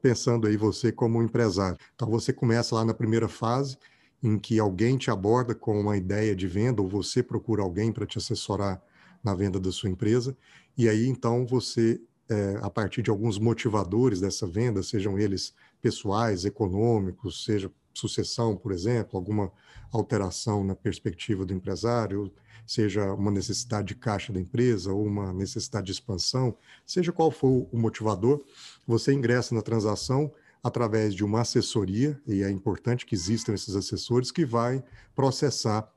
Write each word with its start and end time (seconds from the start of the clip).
pensando 0.00 0.46
aí 0.46 0.56
você 0.56 0.90
como 0.90 1.22
empresário. 1.22 1.78
Então, 1.94 2.08
você 2.08 2.32
começa 2.32 2.74
lá 2.74 2.84
na 2.84 2.94
primeira 2.94 3.28
fase, 3.28 3.76
em 4.22 4.38
que 4.38 4.58
alguém 4.58 4.96
te 4.96 5.10
aborda 5.10 5.54
com 5.54 5.78
uma 5.80 5.96
ideia 5.96 6.34
de 6.34 6.46
venda, 6.46 6.82
ou 6.82 6.88
você 6.88 7.22
procura 7.22 7.62
alguém 7.62 7.92
para 7.92 8.06
te 8.06 8.18
assessorar 8.18 8.82
na 9.22 9.34
venda 9.34 9.60
da 9.60 9.70
sua 9.70 9.90
empresa, 9.90 10.36
e 10.76 10.88
aí 10.88 11.06
então 11.08 11.44
você, 11.44 12.00
é, 12.28 12.58
a 12.62 12.70
partir 12.70 13.02
de 13.02 13.10
alguns 13.10 13.38
motivadores 13.38 14.20
dessa 14.20 14.46
venda, 14.46 14.82
sejam 14.82 15.18
eles 15.18 15.54
pessoais, 15.80 16.44
econômicos, 16.44 17.44
seja 17.44 17.70
sucessão, 17.92 18.56
por 18.56 18.72
exemplo, 18.72 19.18
alguma 19.18 19.52
alteração 19.92 20.62
na 20.62 20.74
perspectiva 20.74 21.44
do 21.44 21.52
empresário, 21.52 22.32
seja 22.68 23.14
uma 23.14 23.30
necessidade 23.30 23.88
de 23.88 23.94
caixa 23.94 24.30
da 24.30 24.38
empresa 24.38 24.92
ou 24.92 25.02
uma 25.02 25.32
necessidade 25.32 25.86
de 25.86 25.92
expansão, 25.92 26.54
seja 26.84 27.10
qual 27.10 27.30
for 27.30 27.66
o 27.72 27.78
motivador, 27.78 28.44
você 28.86 29.14
ingressa 29.14 29.54
na 29.54 29.62
transação 29.62 30.30
através 30.62 31.14
de 31.14 31.24
uma 31.24 31.40
assessoria, 31.40 32.20
e 32.26 32.42
é 32.42 32.50
importante 32.50 33.06
que 33.06 33.14
existam 33.14 33.54
esses 33.54 33.74
assessores, 33.74 34.30
que 34.30 34.44
vai 34.44 34.84
processar 35.16 35.90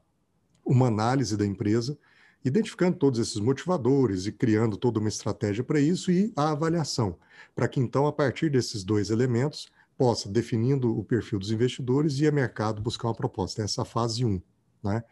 uma 0.66 0.88
análise 0.88 1.36
da 1.36 1.46
empresa, 1.46 1.98
identificando 2.46 2.98
todos 2.98 3.20
esses 3.20 3.40
motivadores 3.40 4.26
e 4.26 4.32
criando 4.32 4.78
toda 4.78 5.00
uma 5.00 5.10
estratégia 5.10 5.66
para 5.66 5.80
isso 5.80 6.10
e 6.10 6.32
a 6.38 6.52
avaliação, 6.52 7.18
para 7.54 7.68
que 7.68 7.82
então, 7.82 8.08
a 8.08 8.14
partir 8.14 8.50
desses 8.50 8.82
dois 8.82 9.10
elementos, 9.10 9.70
possa, 9.98 10.30
definindo 10.30 10.98
o 10.98 11.04
perfil 11.04 11.38
dos 11.38 11.52
investidores, 11.52 12.18
e 12.20 12.28
a 12.28 12.32
mercado 12.32 12.82
buscar 12.82 13.10
uma 13.10 13.14
proposta. 13.14 13.62
Essa 13.62 13.82
é 13.82 13.84
a 13.84 13.86
fase 13.86 14.24
1. 14.24 14.42
Né? 14.84 15.04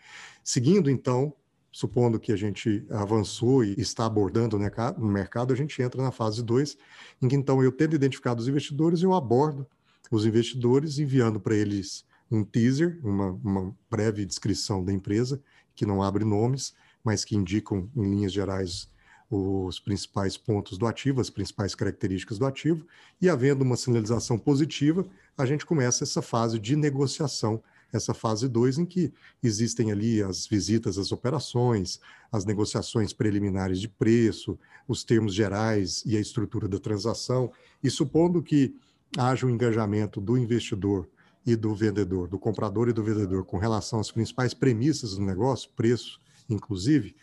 Seguindo, 0.43 0.89
então, 0.89 1.33
supondo 1.71 2.19
que 2.19 2.31
a 2.31 2.35
gente 2.35 2.85
avançou 2.89 3.63
e 3.63 3.73
está 3.79 4.05
abordando 4.05 4.57
no 4.57 5.07
mercado, 5.07 5.53
a 5.53 5.55
gente 5.55 5.81
entra 5.81 6.01
na 6.01 6.11
fase 6.11 6.43
2, 6.43 6.77
em 7.21 7.27
que 7.27 7.35
então 7.35 7.63
eu 7.63 7.71
tendo 7.71 7.95
identificado 7.95 8.41
os 8.41 8.47
investidores, 8.47 9.01
eu 9.01 9.13
abordo 9.13 9.67
os 10.11 10.25
investidores, 10.25 10.97
enviando 10.97 11.39
para 11.39 11.55
eles 11.55 12.03
um 12.31 12.43
teaser, 12.43 12.99
uma, 13.03 13.31
uma, 13.43 13.75
breve 13.89 14.25
descrição 14.25 14.83
da 14.83 14.93
empresa, 14.93 15.41
que 15.75 15.85
não 15.85 16.01
abre 16.01 16.23
nomes, 16.23 16.73
mas 17.03 17.23
que 17.23 17.35
indicam, 17.35 17.89
em 17.95 18.03
linhas 18.03 18.33
gerais, 18.33 18.89
os 19.29 19.79
principais 19.79 20.35
pontos 20.35 20.77
do 20.77 20.87
ativo, 20.87 21.21
as 21.21 21.29
principais 21.29 21.75
características 21.75 22.39
do 22.39 22.45
ativo, 22.45 22.85
e 23.21 23.29
havendo 23.29 23.63
uma 23.63 23.77
sinalização 23.77 24.37
positiva, 24.39 25.07
a 25.37 25.45
gente 25.45 25.65
começa 25.65 26.03
essa 26.03 26.21
fase 26.21 26.57
de 26.59 26.75
negociação 26.75 27.61
essa 27.91 28.13
fase 28.13 28.47
2, 28.47 28.79
em 28.79 28.85
que 28.85 29.11
existem 29.41 29.91
ali 29.91 30.21
as 30.21 30.47
visitas 30.47 30.97
às 30.97 31.11
operações, 31.11 31.99
as 32.31 32.45
negociações 32.45 33.13
preliminares 33.13 33.79
de 33.79 33.87
preço, 33.87 34.57
os 34.87 35.03
termos 35.03 35.33
gerais 35.33 36.03
e 36.05 36.15
a 36.15 36.19
estrutura 36.19 36.67
da 36.67 36.79
transação, 36.79 37.51
e 37.83 37.89
supondo 37.89 38.41
que 38.43 38.75
haja 39.17 39.45
um 39.45 39.49
engajamento 39.49 40.21
do 40.21 40.37
investidor 40.37 41.09
e 41.45 41.55
do 41.55 41.73
vendedor, 41.73 42.27
do 42.27 42.37
comprador 42.37 42.89
e 42.89 42.93
do 42.93 43.03
vendedor, 43.03 43.43
com 43.45 43.57
relação 43.57 43.99
às 43.99 44.11
principais 44.11 44.53
premissas 44.53 45.15
do 45.15 45.21
negócio, 45.25 45.71
preço, 45.75 46.19
inclusive, 46.49 47.15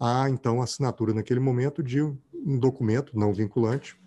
há 0.00 0.30
então 0.30 0.62
assinatura 0.62 1.12
naquele 1.12 1.40
momento 1.40 1.82
de 1.82 2.00
um 2.00 2.58
documento 2.58 3.18
não 3.18 3.34
vinculante, 3.34 3.98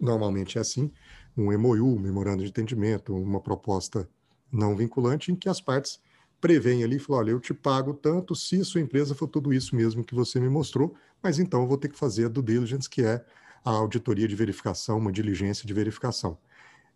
normalmente 0.00 0.56
é 0.56 0.60
assim, 0.60 0.90
um 1.36 1.56
MOU, 1.58 1.96
um 1.96 1.98
memorando 1.98 2.42
de 2.42 2.48
entendimento, 2.48 3.14
uma 3.14 3.40
proposta 3.40 4.08
não 4.52 4.76
vinculante, 4.76 5.32
em 5.32 5.36
que 5.36 5.48
as 5.48 5.60
partes 5.60 6.00
prevêem 6.40 6.84
ali, 6.84 6.98
falam, 6.98 7.20
olha, 7.20 7.30
eu 7.30 7.40
te 7.40 7.54
pago 7.54 7.94
tanto 7.94 8.34
se 8.34 8.64
sua 8.64 8.80
empresa 8.80 9.14
for 9.14 9.26
tudo 9.26 9.52
isso 9.52 9.74
mesmo 9.74 10.04
que 10.04 10.14
você 10.14 10.38
me 10.38 10.48
mostrou, 10.48 10.94
mas 11.22 11.38
então 11.38 11.62
eu 11.62 11.68
vou 11.68 11.78
ter 11.78 11.88
que 11.88 11.98
fazer 11.98 12.26
a 12.26 12.28
due 12.28 12.42
diligence, 12.42 12.88
que 12.88 13.02
é 13.02 13.24
a 13.64 13.70
auditoria 13.70 14.28
de 14.28 14.36
verificação, 14.36 14.98
uma 14.98 15.10
diligência 15.10 15.66
de 15.66 15.74
verificação. 15.74 16.38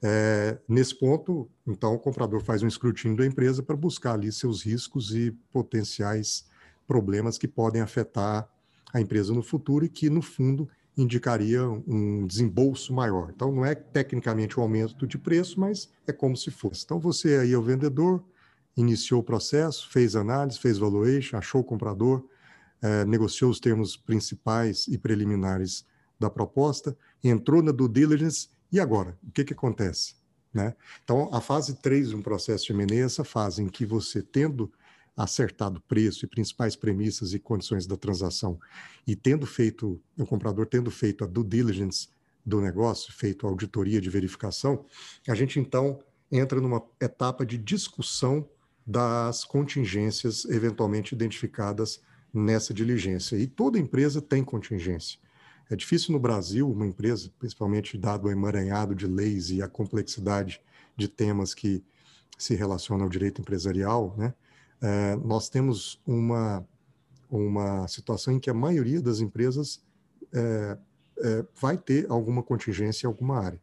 É, 0.03 0.59
nesse 0.69 0.99
ponto, 0.99 1.51
então, 1.67 1.95
o 1.95 1.99
comprador 1.99 2.41
faz 2.43 2.63
um 2.63 2.69
escrutínio 2.69 3.17
da 3.17 3.27
empresa 3.27 3.63
para 3.63 3.77
buscar 3.77 4.15
ali 4.15 4.33
seus 4.33 4.63
riscos 4.63 5.15
e 5.15 5.33
potenciais 5.53 6.47
problemas 6.87 7.37
que 7.37 7.47
podem 7.47 7.83
afetar 7.83 8.49
a 8.93 9.01
empresa 9.01 9.35
no 9.35 9.43
futuro 9.43 9.85
e 9.85 9.89
que, 9.89 10.09
no 10.09 10.23
fundo, 10.23 10.69
indicaria 11.03 11.63
um 11.69 12.27
desembolso 12.27 12.93
maior. 12.93 13.31
Então, 13.35 13.51
não 13.53 13.65
é 13.65 13.75
tecnicamente 13.75 14.59
um 14.59 14.63
aumento 14.63 15.07
de 15.07 15.19
preço, 15.19 15.59
mas 15.59 15.89
é 16.07 16.13
como 16.13 16.37
se 16.37 16.51
fosse. 16.51 16.85
Então, 16.85 16.99
você 16.99 17.37
aí 17.37 17.53
é 17.53 17.59
o 17.59 17.63
vendedor, 17.63 18.23
iniciou 18.77 19.21
o 19.21 19.25
processo, 19.25 19.89
fez 19.91 20.15
análise, 20.15 20.59
fez 20.59 20.79
valuation, 20.79 21.37
achou 21.37 21.61
o 21.61 21.65
comprador, 21.65 22.25
eh, 22.83 23.05
negociou 23.05 23.51
os 23.51 23.61
termos 23.61 23.97
principais 23.97 24.87
e 24.89 24.99
preliminares 24.99 25.85
da 26.19 26.31
proposta, 26.31 26.97
entrou 27.23 27.63
na 27.63 27.73
due 27.73 27.89
diligence, 27.89 28.49
e 28.73 28.79
agora? 28.79 29.19
O 29.27 29.33
que, 29.33 29.45
que 29.45 29.53
acontece? 29.53 30.15
Né? 30.53 30.75
Então, 31.03 31.29
a 31.33 31.41
fase 31.41 31.77
3 31.77 32.11
de 32.11 32.17
um 32.17 32.23
processo 32.23 32.67
de 32.67 32.73
M&A 32.73 32.95
é 32.95 33.01
essa 33.01 33.25
fase 33.25 33.63
em 33.63 33.69
que 33.69 33.87
você, 33.87 34.23
tendo 34.23 34.71
acertado 35.23 35.83
preço 35.83 36.25
e 36.25 36.29
principais 36.29 36.75
premissas 36.75 37.35
e 37.35 37.39
condições 37.39 37.87
da 37.87 37.97
transação, 37.97 38.59
e 39.07 39.15
tendo 39.15 39.47
feito, 39.47 40.01
o 40.17 40.25
comprador 40.25 40.67
tendo 40.67 40.91
feito 40.91 41.23
a 41.25 41.27
due 41.27 41.45
diligence 41.45 42.09
do 42.45 42.61
negócio, 42.61 43.13
feito 43.13 43.47
a 43.47 43.51
auditoria 43.51 44.01
de 44.01 44.09
verificação, 44.09 44.85
a 45.29 45.35
gente 45.35 45.61
então 45.61 46.01
entra 46.33 46.61
numa 46.61 46.83
etapa 47.01 47.45
de 47.45 47.59
discussão 47.59 48.49
das 48.87 49.45
contingências 49.45 50.47
eventualmente 50.47 51.15
identificadas 51.15 52.01
nessa 52.33 52.73
diligência. 52.73 53.37
E 53.37 53.47
toda 53.47 53.79
empresa 53.79 54.23
tem 54.23 54.43
contingência. 54.43 55.19
É 55.69 55.77
difícil 55.77 56.13
no 56.13 56.19
Brasil 56.19 56.69
uma 56.69 56.87
empresa, 56.87 57.31
principalmente 57.39 57.99
dado 57.99 58.27
o 58.27 58.31
emaranhado 58.31 58.95
de 58.95 59.07
leis 59.07 59.51
e 59.51 59.61
a 59.61 59.69
complexidade 59.69 60.61
de 60.97 61.09
temas 61.09 61.53
que 61.53 61.85
se 62.39 62.55
relacionam 62.55 63.05
ao 63.05 63.11
direito 63.11 63.41
empresarial, 63.41 64.15
né? 64.17 64.35
É, 64.81 65.17
nós 65.17 65.49
temos 65.49 66.01
uma, 66.07 66.67
uma 67.31 67.87
situação 67.89 68.35
em 68.35 68.41
que 68.41 68.51
a 68.51 68.55
maioria 68.55 69.01
das 69.01 69.21
empresas 69.21 69.83
é, 70.33 70.79
é, 71.19 71.45
vai 71.61 71.77
ter 71.77 72.07
alguma 72.11 72.43
contingência 72.43 73.07
em 73.07 73.09
alguma 73.09 73.39
área. 73.39 73.61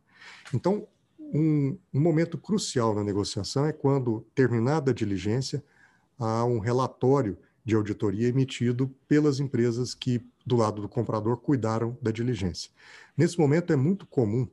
Então, 0.53 0.87
um, 1.19 1.77
um, 1.93 1.99
momento 1.99 2.37
crucial 2.37 2.95
na 2.95 3.03
negociação 3.03 3.65
é 3.65 3.73
quando, 3.73 4.25
terminada 4.33 4.91
a 4.91 4.93
diligência, 4.93 5.63
há 6.17 6.45
um 6.45 6.59
relatório 6.59 7.37
de 7.65 7.75
auditoria 7.75 8.29
emitido 8.29 8.87
pelas 9.07 9.39
empresas 9.39 9.93
que, 9.93 10.21
do 10.45 10.55
lado 10.55 10.81
do 10.81 10.87
comprador, 10.87 11.37
cuidaram 11.37 11.97
da 12.01 12.11
diligência. 12.11 12.71
Nesse 13.15 13.37
momento, 13.37 13.73
é 13.73 13.75
muito 13.75 14.05
comum 14.05 14.47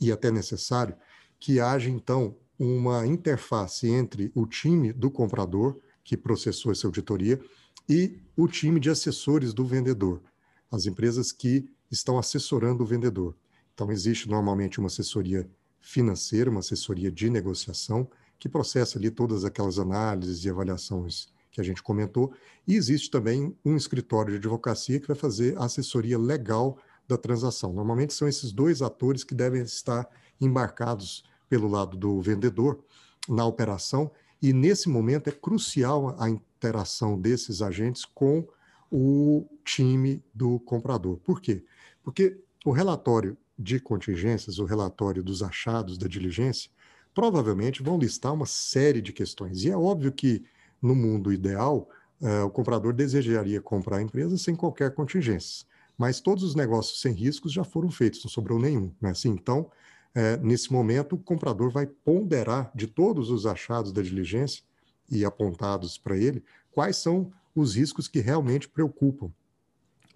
e 0.00 0.10
até 0.10 0.30
necessário 0.30 0.96
que 1.38 1.60
haja, 1.60 1.90
então, 1.90 2.34
uma 2.58 3.06
interface 3.06 3.88
entre 3.88 4.30
o 4.34 4.46
time 4.46 4.92
do 4.92 5.10
comprador, 5.10 5.78
que 6.02 6.16
processou 6.16 6.70
essa 6.72 6.86
auditoria, 6.86 7.40
e 7.88 8.18
o 8.36 8.46
time 8.48 8.80
de 8.80 8.90
assessores 8.90 9.52
do 9.52 9.64
vendedor, 9.64 10.22
as 10.70 10.86
empresas 10.86 11.32
que 11.32 11.68
estão 11.90 12.18
assessorando 12.18 12.82
o 12.82 12.86
vendedor. 12.86 13.36
Então, 13.72 13.90
existe 13.90 14.28
normalmente 14.28 14.78
uma 14.78 14.86
assessoria 14.86 15.48
financeira, 15.80 16.50
uma 16.50 16.60
assessoria 16.60 17.10
de 17.10 17.28
negociação, 17.28 18.08
que 18.38 18.48
processa 18.48 18.98
ali 18.98 19.10
todas 19.10 19.44
aquelas 19.44 19.78
análises 19.78 20.44
e 20.44 20.50
avaliações 20.50 21.28
que 21.50 21.60
a 21.60 21.64
gente 21.64 21.82
comentou, 21.82 22.32
e 22.66 22.74
existe 22.74 23.10
também 23.10 23.56
um 23.64 23.76
escritório 23.76 24.32
de 24.32 24.38
advocacia 24.38 24.98
que 24.98 25.06
vai 25.06 25.16
fazer 25.16 25.56
a 25.56 25.66
assessoria 25.66 26.18
legal 26.18 26.78
da 27.06 27.16
transação. 27.16 27.72
Normalmente 27.72 28.12
são 28.12 28.26
esses 28.26 28.50
dois 28.50 28.82
atores 28.82 29.22
que 29.22 29.34
devem 29.34 29.62
estar 29.62 30.08
embarcados 30.40 31.22
pelo 31.54 31.68
lado 31.68 31.96
do 31.96 32.20
vendedor 32.20 32.80
na 33.28 33.46
operação, 33.46 34.10
e 34.42 34.52
nesse 34.52 34.88
momento 34.88 35.28
é 35.28 35.30
crucial 35.30 36.16
a 36.18 36.28
interação 36.28 37.16
desses 37.16 37.62
agentes 37.62 38.04
com 38.04 38.44
o 38.90 39.46
time 39.64 40.20
do 40.34 40.58
comprador. 40.58 41.18
Por 41.18 41.40
quê? 41.40 41.64
Porque 42.02 42.40
o 42.64 42.72
relatório 42.72 43.36
de 43.56 43.78
contingências, 43.78 44.58
o 44.58 44.64
relatório 44.64 45.22
dos 45.22 45.44
achados 45.44 45.96
da 45.96 46.08
diligência, 46.08 46.68
provavelmente 47.14 47.84
vão 47.84 47.96
listar 47.96 48.34
uma 48.34 48.46
série 48.46 49.00
de 49.00 49.12
questões. 49.12 49.62
E 49.62 49.70
é 49.70 49.76
óbvio 49.76 50.10
que, 50.10 50.42
no 50.82 50.96
mundo 50.96 51.32
ideal, 51.32 51.88
uh, 52.20 52.46
o 52.46 52.50
comprador 52.50 52.92
desejaria 52.92 53.60
comprar 53.60 53.98
a 53.98 54.02
empresa 54.02 54.36
sem 54.36 54.56
qualquer 54.56 54.92
contingência. 54.92 55.64
Mas 55.96 56.20
todos 56.20 56.42
os 56.42 56.56
negócios 56.56 57.00
sem 57.00 57.12
riscos 57.12 57.52
já 57.52 57.62
foram 57.62 57.92
feitos, 57.92 58.24
não 58.24 58.30
sobrou 58.30 58.58
nenhum. 58.58 58.92
Né? 59.00 59.10
Assim, 59.10 59.28
então, 59.30 59.70
é, 60.14 60.36
nesse 60.36 60.72
momento, 60.72 61.16
o 61.16 61.18
comprador 61.18 61.70
vai 61.70 61.86
ponderar 61.86 62.70
de 62.74 62.86
todos 62.86 63.30
os 63.30 63.46
achados 63.46 63.92
da 63.92 64.00
diligência 64.00 64.62
e 65.10 65.24
apontados 65.24 65.98
para 65.98 66.16
ele 66.16 66.42
quais 66.70 66.96
são 66.96 67.32
os 67.54 67.74
riscos 67.74 68.06
que 68.06 68.20
realmente 68.20 68.68
preocupam, 68.68 69.32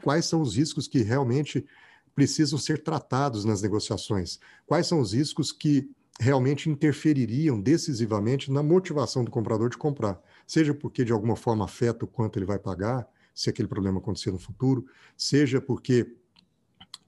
quais 0.02 0.24
são 0.24 0.40
os 0.40 0.56
riscos 0.56 0.86
que 0.86 1.02
realmente 1.02 1.66
precisam 2.14 2.58
ser 2.58 2.82
tratados 2.82 3.44
nas 3.44 3.62
negociações, 3.62 4.40
quais 4.66 4.86
são 4.86 5.00
os 5.00 5.12
riscos 5.12 5.52
que 5.52 5.90
realmente 6.20 6.68
interfeririam 6.68 7.60
decisivamente 7.60 8.50
na 8.50 8.62
motivação 8.62 9.24
do 9.24 9.30
comprador 9.30 9.70
de 9.70 9.76
comprar, 9.76 10.20
seja 10.46 10.74
porque 10.74 11.04
de 11.04 11.12
alguma 11.12 11.36
forma 11.36 11.64
afeta 11.64 12.04
o 12.04 12.08
quanto 12.08 12.38
ele 12.38 12.46
vai 12.46 12.58
pagar, 12.58 13.08
se 13.32 13.48
aquele 13.48 13.68
problema 13.68 13.98
acontecer 13.98 14.32
no 14.32 14.38
futuro, 14.38 14.84
seja 15.16 15.60
porque 15.60 16.12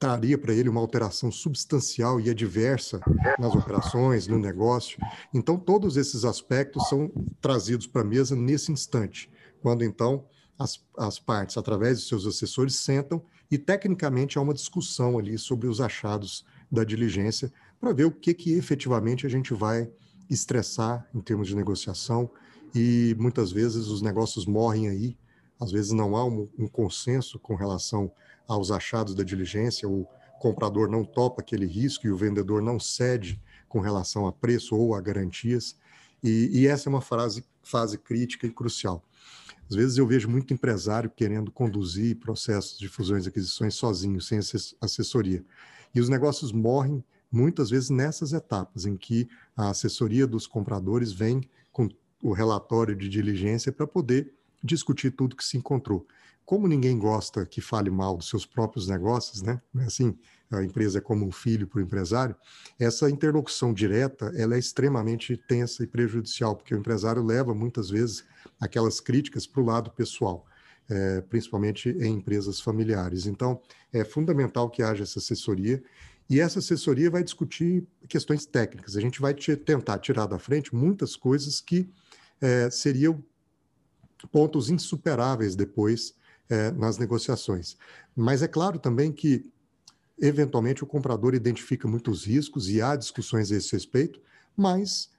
traria 0.01 0.35
para 0.35 0.51
ele 0.51 0.67
uma 0.67 0.81
alteração 0.81 1.31
substancial 1.31 2.19
e 2.19 2.27
adversa 2.27 2.99
nas 3.37 3.53
operações, 3.53 4.25
no 4.25 4.39
negócio. 4.39 4.99
Então, 5.31 5.59
todos 5.59 5.95
esses 5.95 6.25
aspectos 6.25 6.89
são 6.89 7.11
trazidos 7.39 7.85
para 7.85 8.01
a 8.01 8.05
mesa 8.05 8.35
nesse 8.35 8.71
instante, 8.71 9.31
quando 9.61 9.83
então 9.83 10.25
as, 10.57 10.83
as 10.97 11.19
partes, 11.19 11.55
através 11.55 11.99
de 11.99 12.07
seus 12.07 12.25
assessores, 12.25 12.77
sentam 12.77 13.21
e, 13.51 13.59
tecnicamente, 13.59 14.39
há 14.39 14.41
uma 14.41 14.55
discussão 14.55 15.19
ali 15.19 15.37
sobre 15.37 15.67
os 15.67 15.79
achados 15.79 16.43
da 16.71 16.83
diligência 16.83 17.53
para 17.79 17.93
ver 17.93 18.05
o 18.05 18.11
que, 18.11 18.33
que 18.33 18.53
efetivamente 18.53 19.27
a 19.27 19.29
gente 19.29 19.53
vai 19.53 19.87
estressar 20.27 21.07
em 21.13 21.21
termos 21.21 21.47
de 21.47 21.55
negociação. 21.55 22.27
E 22.73 23.15
muitas 23.19 23.51
vezes 23.51 23.85
os 23.85 24.01
negócios 24.01 24.47
morrem 24.47 24.89
aí, 24.89 25.15
às 25.59 25.71
vezes 25.71 25.91
não 25.91 26.15
há 26.15 26.25
um, 26.25 26.49
um 26.57 26.67
consenso 26.67 27.37
com 27.37 27.53
relação 27.53 28.11
aos 28.51 28.69
achados 28.69 29.15
da 29.15 29.23
diligência, 29.23 29.87
o 29.87 30.05
comprador 30.37 30.89
não 30.89 31.05
topa 31.05 31.41
aquele 31.41 31.65
risco 31.65 32.05
e 32.05 32.11
o 32.11 32.17
vendedor 32.17 32.61
não 32.61 32.79
cede 32.79 33.41
com 33.69 33.79
relação 33.79 34.27
a 34.27 34.33
preço 34.33 34.75
ou 34.75 34.93
a 34.93 34.99
garantias. 34.99 35.77
E, 36.21 36.49
e 36.51 36.67
essa 36.67 36.89
é 36.89 36.91
uma 36.91 37.01
fase, 37.01 37.45
fase 37.63 37.97
crítica 37.97 38.45
e 38.45 38.51
crucial. 38.51 39.03
Às 39.69 39.75
vezes 39.75 39.97
eu 39.97 40.05
vejo 40.05 40.27
muito 40.27 40.53
empresário 40.53 41.09
querendo 41.09 41.49
conduzir 41.49 42.17
processos 42.17 42.77
de 42.77 42.89
fusões 42.89 43.25
e 43.25 43.29
aquisições 43.29 43.73
sozinho, 43.75 44.19
sem 44.19 44.39
assessoria. 44.81 45.45
E 45.95 46.01
os 46.01 46.09
negócios 46.09 46.51
morrem 46.51 47.01
muitas 47.31 47.69
vezes 47.69 47.89
nessas 47.89 48.33
etapas 48.33 48.85
em 48.85 48.97
que 48.97 49.29
a 49.55 49.69
assessoria 49.69 50.27
dos 50.27 50.45
compradores 50.45 51.13
vem 51.13 51.41
com 51.71 51.87
o 52.21 52.33
relatório 52.33 52.97
de 52.97 53.07
diligência 53.07 53.71
para 53.71 53.87
poder 53.87 54.33
discutir 54.61 55.11
tudo 55.11 55.37
que 55.37 55.45
se 55.45 55.57
encontrou 55.57 56.05
como 56.51 56.67
ninguém 56.67 56.99
gosta 56.99 57.45
que 57.45 57.61
fale 57.61 57.89
mal 57.89 58.17
dos 58.17 58.27
seus 58.27 58.45
próprios 58.45 58.85
negócios, 58.85 59.41
né? 59.41 59.61
É 59.77 59.83
assim, 59.83 60.13
a 60.51 60.61
empresa 60.61 60.97
é 60.97 61.01
como 61.01 61.25
um 61.25 61.31
filho 61.31 61.65
para 61.65 61.79
o 61.79 61.81
empresário, 61.81 62.35
essa 62.77 63.09
interlocução 63.09 63.73
direta 63.73 64.33
ela 64.35 64.55
é 64.55 64.59
extremamente 64.59 65.37
tensa 65.37 65.81
e 65.81 65.87
prejudicial, 65.87 66.53
porque 66.57 66.75
o 66.75 66.77
empresário 66.77 67.23
leva 67.23 67.55
muitas 67.55 67.89
vezes 67.89 68.25
aquelas 68.59 68.99
críticas 68.99 69.47
para 69.47 69.61
o 69.61 69.65
lado 69.65 69.91
pessoal, 69.91 70.45
é, 70.89 71.21
principalmente 71.21 71.87
em 71.87 72.15
empresas 72.15 72.59
familiares. 72.59 73.27
Então, 73.27 73.61
é 73.93 74.03
fundamental 74.03 74.69
que 74.69 74.83
haja 74.83 75.03
essa 75.03 75.19
assessoria 75.19 75.81
e 76.29 76.41
essa 76.41 76.59
assessoria 76.59 77.09
vai 77.09 77.23
discutir 77.23 77.87
questões 78.09 78.45
técnicas. 78.45 78.97
A 78.97 78.99
gente 78.99 79.21
vai 79.21 79.33
te, 79.33 79.55
tentar 79.55 79.99
tirar 79.99 80.25
da 80.25 80.37
frente 80.37 80.75
muitas 80.75 81.15
coisas 81.15 81.61
que 81.61 81.89
é, 82.41 82.69
seriam 82.69 83.23
pontos 84.29 84.69
insuperáveis 84.69 85.55
depois 85.55 86.19
é, 86.51 86.69
nas 86.71 86.97
negociações. 86.97 87.77
Mas 88.13 88.41
é 88.41 88.47
claro 88.47 88.77
também 88.77 89.11
que, 89.11 89.49
eventualmente, 90.19 90.83
o 90.83 90.87
comprador 90.87 91.33
identifica 91.33 91.87
muitos 91.87 92.25
riscos 92.25 92.69
e 92.69 92.81
há 92.81 92.93
discussões 92.95 93.51
a 93.51 93.55
esse 93.55 93.71
respeito, 93.71 94.21
mas 94.55 95.09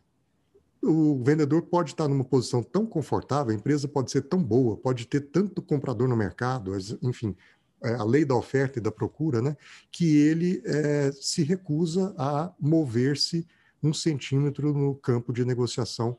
o 0.82 1.22
vendedor 1.24 1.62
pode 1.62 1.92
estar 1.92 2.06
numa 2.06 2.24
posição 2.24 2.62
tão 2.62 2.84
confortável, 2.84 3.52
a 3.52 3.56
empresa 3.56 3.88
pode 3.88 4.10
ser 4.10 4.22
tão 4.22 4.42
boa, 4.42 4.76
pode 4.76 5.06
ter 5.06 5.20
tanto 5.20 5.62
comprador 5.62 6.06
no 6.06 6.16
mercado, 6.16 6.76
enfim, 7.00 7.34
é, 7.82 7.94
a 7.94 8.04
lei 8.04 8.24
da 8.24 8.34
oferta 8.34 8.78
e 8.78 8.82
da 8.82 8.92
procura, 8.92 9.40
né, 9.40 9.56
que 9.90 10.16
ele 10.18 10.62
é, 10.66 11.10
se 11.12 11.42
recusa 11.42 12.14
a 12.18 12.52
mover-se 12.60 13.46
um 13.82 13.94
centímetro 13.94 14.72
no 14.74 14.94
campo 14.96 15.32
de 15.32 15.44
negociação 15.44 16.16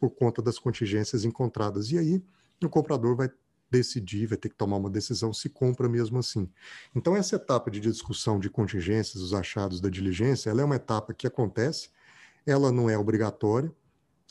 por 0.00 0.10
conta 0.10 0.42
das 0.42 0.58
contingências 0.58 1.24
encontradas. 1.24 1.90
E 1.90 1.98
aí 1.98 2.22
o 2.62 2.68
comprador 2.68 3.16
vai 3.16 3.30
decidir, 3.70 4.26
vai 4.26 4.38
ter 4.38 4.48
que 4.48 4.54
tomar 4.54 4.76
uma 4.76 4.90
decisão 4.90 5.32
se 5.32 5.48
compra 5.48 5.88
mesmo 5.88 6.18
assim. 6.18 6.48
Então, 6.94 7.16
essa 7.16 7.36
etapa 7.36 7.70
de 7.70 7.80
discussão 7.80 8.38
de 8.38 8.48
contingências, 8.48 9.22
os 9.22 9.34
achados 9.34 9.80
da 9.80 9.88
diligência, 9.88 10.50
ela 10.50 10.62
é 10.62 10.64
uma 10.64 10.76
etapa 10.76 11.12
que 11.12 11.26
acontece, 11.26 11.90
ela 12.46 12.70
não 12.70 12.88
é 12.88 12.96
obrigatória 12.96 13.72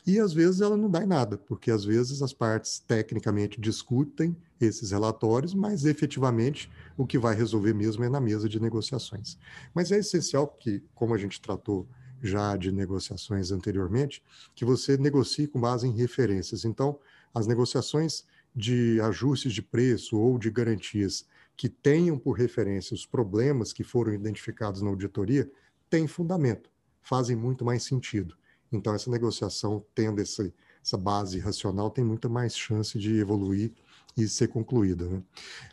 e 0.06 0.18
às 0.18 0.34
vezes 0.34 0.60
ela 0.60 0.76
não 0.76 0.90
dá 0.90 1.02
em 1.02 1.06
nada, 1.06 1.38
porque 1.38 1.70
às 1.70 1.84
vezes 1.84 2.20
as 2.20 2.32
partes 2.32 2.78
tecnicamente 2.78 3.58
discutem 3.58 4.36
esses 4.60 4.90
relatórios, 4.90 5.54
mas 5.54 5.84
efetivamente 5.86 6.70
o 6.96 7.06
que 7.06 7.18
vai 7.18 7.34
resolver 7.34 7.72
mesmo 7.72 8.04
é 8.04 8.08
na 8.08 8.20
mesa 8.20 8.48
de 8.48 8.60
negociações. 8.60 9.38
Mas 9.74 9.90
é 9.90 9.98
essencial 9.98 10.46
que, 10.46 10.82
como 10.94 11.14
a 11.14 11.18
gente 11.18 11.40
tratou 11.40 11.88
já 12.22 12.56
de 12.56 12.70
negociações 12.70 13.50
anteriormente, 13.50 14.22
que 14.54 14.64
você 14.64 14.96
negocie 14.96 15.46
com 15.46 15.60
base 15.60 15.86
em 15.86 15.92
referências. 15.92 16.64
Então, 16.64 16.98
as 17.34 17.46
negociações 17.46 18.24
de 18.54 19.00
ajustes 19.00 19.52
de 19.52 19.62
preço 19.62 20.18
ou 20.18 20.38
de 20.38 20.50
garantias 20.50 21.26
que 21.56 21.68
tenham 21.68 22.18
por 22.18 22.32
referência 22.32 22.94
os 22.94 23.06
problemas 23.06 23.72
que 23.72 23.84
foram 23.84 24.12
identificados 24.12 24.82
na 24.82 24.90
auditoria 24.90 25.50
têm 25.88 26.06
fundamento, 26.06 26.70
fazem 27.02 27.36
muito 27.36 27.64
mais 27.64 27.84
sentido. 27.84 28.36
Então, 28.72 28.94
essa 28.94 29.10
negociação, 29.10 29.84
tendo 29.94 30.20
essa, 30.20 30.52
essa 30.82 30.96
base 30.96 31.38
racional, 31.38 31.90
tem 31.90 32.04
muita 32.04 32.28
mais 32.28 32.56
chance 32.56 32.98
de 32.98 33.16
evoluir 33.18 33.72
e 34.16 34.28
ser 34.28 34.48
concluída. 34.48 35.08
Né? 35.08 35.22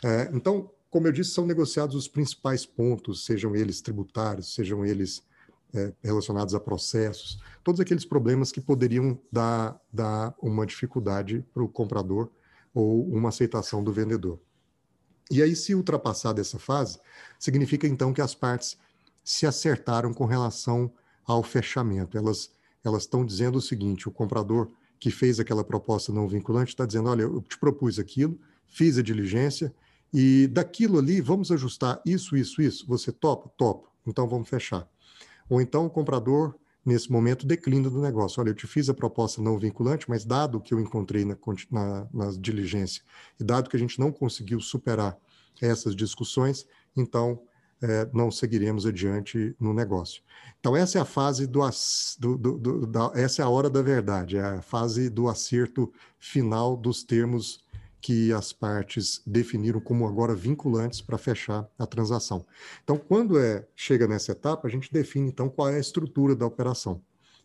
É, 0.03 0.31
então, 0.33 0.69
como 0.89 1.07
eu 1.07 1.11
disse, 1.11 1.31
são 1.31 1.45
negociados 1.45 1.95
os 1.95 2.07
principais 2.07 2.65
pontos, 2.65 3.25
sejam 3.25 3.55
eles 3.55 3.81
tributários, 3.81 4.53
sejam 4.53 4.85
eles 4.85 5.23
é, 5.73 5.93
relacionados 6.03 6.53
a 6.53 6.59
processos, 6.59 7.39
todos 7.63 7.79
aqueles 7.79 8.05
problemas 8.05 8.51
que 8.51 8.59
poderiam 8.59 9.17
dar, 9.31 9.79
dar 9.91 10.35
uma 10.41 10.65
dificuldade 10.65 11.45
para 11.53 11.63
o 11.63 11.69
comprador 11.69 12.29
ou 12.73 13.07
uma 13.07 13.29
aceitação 13.29 13.83
do 13.83 13.91
vendedor. 13.91 14.39
E 15.29 15.41
aí, 15.41 15.55
se 15.55 15.73
ultrapassar 15.73 16.33
dessa 16.33 16.59
fase, 16.59 16.99
significa 17.39 17.87
então 17.87 18.13
que 18.13 18.21
as 18.21 18.35
partes 18.35 18.77
se 19.23 19.45
acertaram 19.45 20.13
com 20.13 20.25
relação 20.25 20.91
ao 21.25 21.41
fechamento. 21.43 22.17
Elas 22.17 22.51
elas 22.83 23.03
estão 23.03 23.25
dizendo 23.25 23.57
o 23.57 23.61
seguinte: 23.61 24.07
o 24.07 24.11
comprador 24.11 24.71
que 24.99 25.09
fez 25.09 25.39
aquela 25.39 25.63
proposta 25.63 26.11
não 26.11 26.27
vinculante 26.27 26.69
está 26.69 26.85
dizendo, 26.85 27.09
olha, 27.09 27.23
eu 27.23 27.41
te 27.41 27.57
propus 27.57 27.97
aquilo, 27.97 28.39
fiz 28.67 28.97
a 28.97 29.01
diligência 29.01 29.73
e 30.13 30.47
daquilo 30.47 30.99
ali 30.99 31.21
vamos 31.21 31.51
ajustar 31.51 32.01
isso, 32.05 32.35
isso, 32.35 32.61
isso. 32.61 32.85
Você 32.87 33.11
topa? 33.11 33.49
Topo. 33.57 33.89
Então 34.05 34.27
vamos 34.27 34.49
fechar. 34.49 34.87
Ou 35.49 35.61
então 35.61 35.85
o 35.85 35.89
comprador 35.89 36.55
nesse 36.85 37.11
momento, 37.11 37.45
declina 37.45 37.89
do 37.89 38.01
negócio. 38.01 38.41
Olha, 38.41 38.49
eu 38.49 38.55
te 38.55 38.67
fiz 38.67 38.89
a 38.89 38.93
proposta 38.93 39.41
não 39.41 39.57
vinculante, 39.57 40.09
mas 40.09 40.25
dado 40.25 40.59
que 40.59 40.73
eu 40.73 40.79
encontrei 40.79 41.23
na, 41.25 41.37
na, 41.69 42.07
na 42.13 42.31
diligência 42.31 43.03
e 43.39 43.43
dado 43.43 43.69
que 43.69 43.75
a 43.75 43.79
gente 43.79 43.99
não 43.99 44.11
conseguiu 44.11 44.59
superar 44.59 45.17
essas 45.61 45.95
discussões, 45.95 46.65
então 46.95 47.39
é, 47.81 48.07
não 48.13 48.29
seguiremos 48.29 48.85
adiante 48.85 49.55
no 49.59 49.73
negócio. 49.73 50.21
Então, 50.59 50.75
essa 50.75 50.99
é 50.99 51.01
a 51.01 51.05
fase 51.05 51.47
do, 51.47 51.61
do, 52.19 52.37
do, 52.37 52.57
do 52.57 52.87
da, 52.87 53.11
essa 53.15 53.41
é 53.41 53.45
a 53.45 53.49
hora 53.49 53.69
da 53.69 53.81
verdade, 53.81 54.37
é 54.37 54.41
a 54.41 54.61
fase 54.61 55.09
do 55.09 55.27
acerto 55.27 55.91
final 56.19 56.77
dos 56.77 57.03
termos 57.03 57.63
que 58.01 58.33
as 58.33 58.51
partes 58.51 59.21
definiram 59.25 59.79
como 59.79 60.07
agora 60.07 60.33
vinculantes 60.33 61.01
para 61.01 61.17
fechar 61.17 61.69
a 61.77 61.85
transação. 61.85 62.45
Então, 62.83 62.97
quando 62.97 63.39
é, 63.39 63.65
chega 63.75 64.07
nessa 64.07 64.31
etapa, 64.31 64.67
a 64.67 64.71
gente 64.71 64.91
define 64.91 65.29
então 65.29 65.47
qual 65.47 65.69
é 65.69 65.75
a 65.75 65.79
estrutura 65.79 66.35
da 66.35 66.45
operação. 66.45 67.01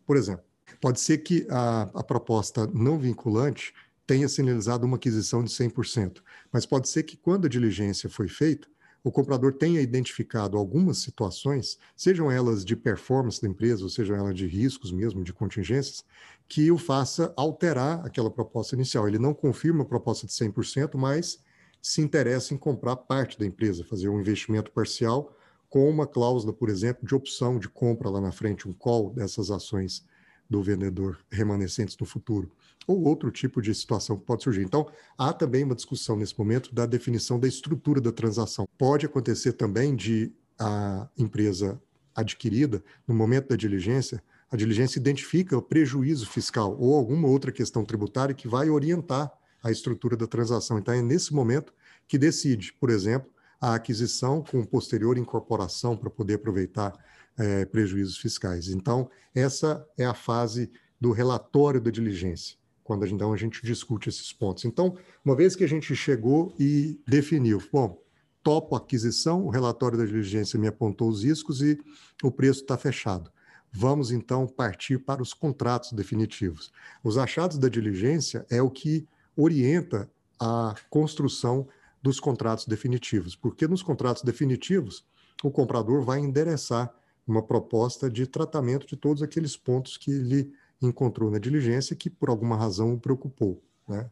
Por 0.07 0.17
exemplo, 0.17 0.45
pode 0.81 0.99
ser 0.99 1.19
que 1.19 1.47
a, 1.51 1.83
a 1.95 2.03
proposta 2.03 2.67
não 2.69 2.99
vinculante 2.99 3.75
tenha 4.07 4.29
sinalizado 4.29 4.87
uma 4.87 4.97
aquisição 4.97 5.45
de 5.45 5.51
100%, 5.51 6.23
mas 6.53 6.65
pode 6.65 6.89
ser 6.89 7.03
que 7.03 7.17
quando 7.17 7.47
a 7.47 7.51
diligência 7.51 8.09
foi 8.09 8.29
feita, 8.29 8.69
o 9.07 9.13
comprador 9.13 9.53
tenha 9.53 9.81
identificado 9.81 10.59
algumas 10.59 10.99
situações, 10.99 11.79
sejam 11.95 12.29
elas 12.29 12.65
de 12.65 12.75
performance 12.75 13.41
da 13.41 13.47
empresa, 13.47 13.85
ou 13.85 13.89
sejam 13.89 14.17
elas 14.17 14.35
de 14.35 14.49
riscos 14.49 14.91
mesmo, 14.91 15.23
de 15.23 15.33
contingências, 15.33 16.05
que 16.49 16.73
o 16.73 16.77
faça 16.77 17.33
alterar 17.37 18.05
aquela 18.05 18.29
proposta 18.29 18.75
inicial. 18.75 19.07
Ele 19.07 19.21
não 19.21 19.33
confirma 19.33 19.85
a 19.85 19.87
proposta 19.87 20.27
de 20.27 20.33
100%, 20.33 20.97
mas 20.97 21.39
se 21.81 22.01
interessa 22.03 22.53
em 22.53 22.57
comprar 22.57 22.97
parte 22.97 23.39
da 23.39 23.47
empresa, 23.47 23.85
fazer 23.85 24.09
um 24.09 24.19
investimento 24.19 24.73
parcial 24.73 25.33
com 25.71 25.89
uma 25.89 26.05
cláusula, 26.05 26.53
por 26.53 26.69
exemplo, 26.69 27.07
de 27.07 27.15
opção 27.15 27.61
de 27.61 27.69
compra 27.69 28.11
lá 28.11 28.21
na 28.21 28.33
frente, 28.33 28.69
um 28.69 28.73
call 28.73 29.11
dessas 29.11 29.53
ações 29.53 30.05
do 30.51 30.61
vendedor 30.65 31.25
remanescentes 31.31 31.97
no 31.97 32.07
futuro, 32.07 32.51
ou 32.87 33.05
outro 33.05 33.31
tipo 33.31 33.61
de 33.61 33.75
situação 33.75 34.17
que 34.17 34.25
pode 34.25 34.43
surgir. 34.43 34.63
Então, 34.63 34.87
há 35.19 35.33
também 35.33 35.65
uma 35.65 35.75
discussão 35.75 36.17
nesse 36.17 36.39
momento 36.39 36.75
da 36.75 36.87
definição 36.87 37.39
da 37.39 37.49
estrutura 37.49 38.01
da 38.01 38.13
transação. 38.13 38.69
Pode 38.79 39.07
acontecer 39.07 39.55
também 39.55 39.95
de 39.95 40.33
a 40.59 41.09
empresa 41.19 41.81
adquirida, 42.15 42.83
no 43.07 43.15
momento 43.15 43.49
da 43.49 43.57
diligência, 43.57 44.23
a 44.51 44.57
diligência 44.57 44.99
identifica 44.99 45.57
o 45.57 45.63
prejuízo 45.63 46.27
fiscal 46.27 46.77
ou 46.79 46.95
alguma 46.95 47.29
outra 47.29 47.53
questão 47.53 47.85
tributária 47.85 48.35
que 48.35 48.49
vai 48.49 48.71
orientar 48.71 49.31
a 49.63 49.71
estrutura 49.71 50.17
da 50.17 50.27
transação. 50.27 50.79
Então, 50.79 50.95
é 50.95 51.03
nesse 51.03 51.35
momento 51.35 51.75
que 52.07 52.17
decide, 52.17 52.73
por 52.75 52.89
exemplo, 52.89 53.29
a 53.61 53.75
aquisição 53.75 54.43
com 54.43 54.65
posterior 54.65 55.19
incorporação 55.19 55.97
para 55.97 56.09
poder 56.09 56.35
aproveitar 56.35 56.93
é, 57.37 57.65
prejuízos 57.65 58.17
fiscais. 58.19 58.69
Então, 58.69 59.11
essa 59.35 59.87
é 59.99 60.05
a 60.05 60.15
fase 60.15 60.71
do 61.01 61.11
relatório 61.11 61.81
da 61.81 61.91
diligência, 61.91 62.57
quando 62.87 63.03
a 63.03 63.07
gente, 63.07 63.17
então 63.17 63.33
a 63.33 63.37
gente 63.37 63.61
discute 63.63 64.09
esses 64.09 64.33
pontos. 64.33 64.65
Então, 64.65 64.97
uma 65.25 65.35
vez 65.35 65.57
que 65.57 65.65
a 65.65 65.69
gente 65.69 65.95
chegou 65.97 66.55
e 66.59 66.99
definiu, 67.07 67.61
bom, 67.73 68.01
topo 68.43 68.77
a 68.77 68.79
aquisição, 68.79 69.45
o 69.45 69.51
relatório 69.51 69.99
da 69.99 70.05
diligência 70.05 70.59
me 70.59 70.69
apontou 70.69 71.09
os 71.09 71.25
riscos 71.25 71.61
e 71.61 71.79
o 72.23 72.31
preço 72.31 72.61
está 72.61 72.79
fechado. 72.79 73.31
Vamos 73.73 74.13
então 74.13 74.47
partir 74.47 74.99
para 74.99 75.21
os 75.21 75.35
contratos 75.35 75.93
definitivos. 75.93 76.73
Os 77.03 77.19
achados 77.19 77.59
da 77.59 77.69
diligência 77.69 78.47
é 78.49 78.63
o 78.63 78.71
que 78.71 79.07
orienta 79.37 80.09
a 80.41 80.75
construção 80.89 81.67
dos 82.01 82.21
contratos 82.21 82.67
definitivos, 82.67 83.35
porque 83.35 83.67
nos 83.67 83.83
contratos 83.83 84.23
definitivos 84.23 85.05
o 85.43 85.51
comprador 85.51 86.03
vai 86.03 86.21
endereçar 86.21 86.95
uma 87.27 87.43
proposta 87.43 88.09
de 88.09 88.27
tratamento 88.27 88.87
de 88.87 88.97
todos 88.97 89.23
aqueles 89.23 89.57
pontos 89.57 89.97
que 89.97 90.13
ele 90.13 90.53
encontrou 90.81 91.31
na 91.31 91.39
diligência 91.39 91.97
que 91.97 92.11
por 92.11 92.29
alguma 92.29 92.57
razão 92.57 92.95
o 92.95 93.01
preocupou. 93.01 93.63
Né? 93.89 94.11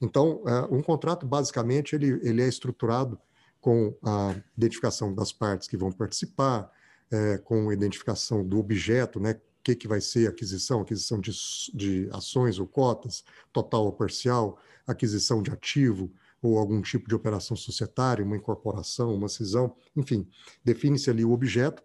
Então, 0.00 0.42
é, 0.46 0.74
um 0.74 0.82
contrato 0.82 1.26
basicamente 1.26 1.94
ele, 1.94 2.18
ele 2.22 2.42
é 2.42 2.48
estruturado 2.48 3.18
com 3.60 3.94
a 4.02 4.34
identificação 4.56 5.14
das 5.14 5.32
partes 5.32 5.68
que 5.68 5.76
vão 5.76 5.92
participar, 5.92 6.70
é, 7.10 7.38
com 7.38 7.68
a 7.68 7.74
identificação 7.74 8.46
do 8.46 8.58
objeto, 8.58 9.18
né? 9.18 9.32
O 9.32 9.62
que, 9.68 9.74
que 9.74 9.88
vai 9.88 10.00
ser 10.00 10.28
aquisição, 10.28 10.80
aquisição 10.80 11.20
de, 11.20 11.32
de 11.74 12.08
ações 12.12 12.58
ou 12.58 12.66
cotas, 12.66 13.24
total 13.52 13.84
ou 13.84 13.92
parcial, 13.92 14.58
aquisição 14.86 15.42
de 15.42 15.50
ativo, 15.50 16.10
ou 16.40 16.58
algum 16.58 16.80
tipo 16.80 17.08
de 17.08 17.14
operação 17.14 17.56
societária, 17.56 18.24
uma 18.24 18.36
incorporação, 18.36 19.14
uma 19.14 19.28
cisão, 19.28 19.74
enfim, 19.96 20.26
define-se 20.64 21.10
ali 21.10 21.24
o 21.24 21.32
objeto, 21.32 21.82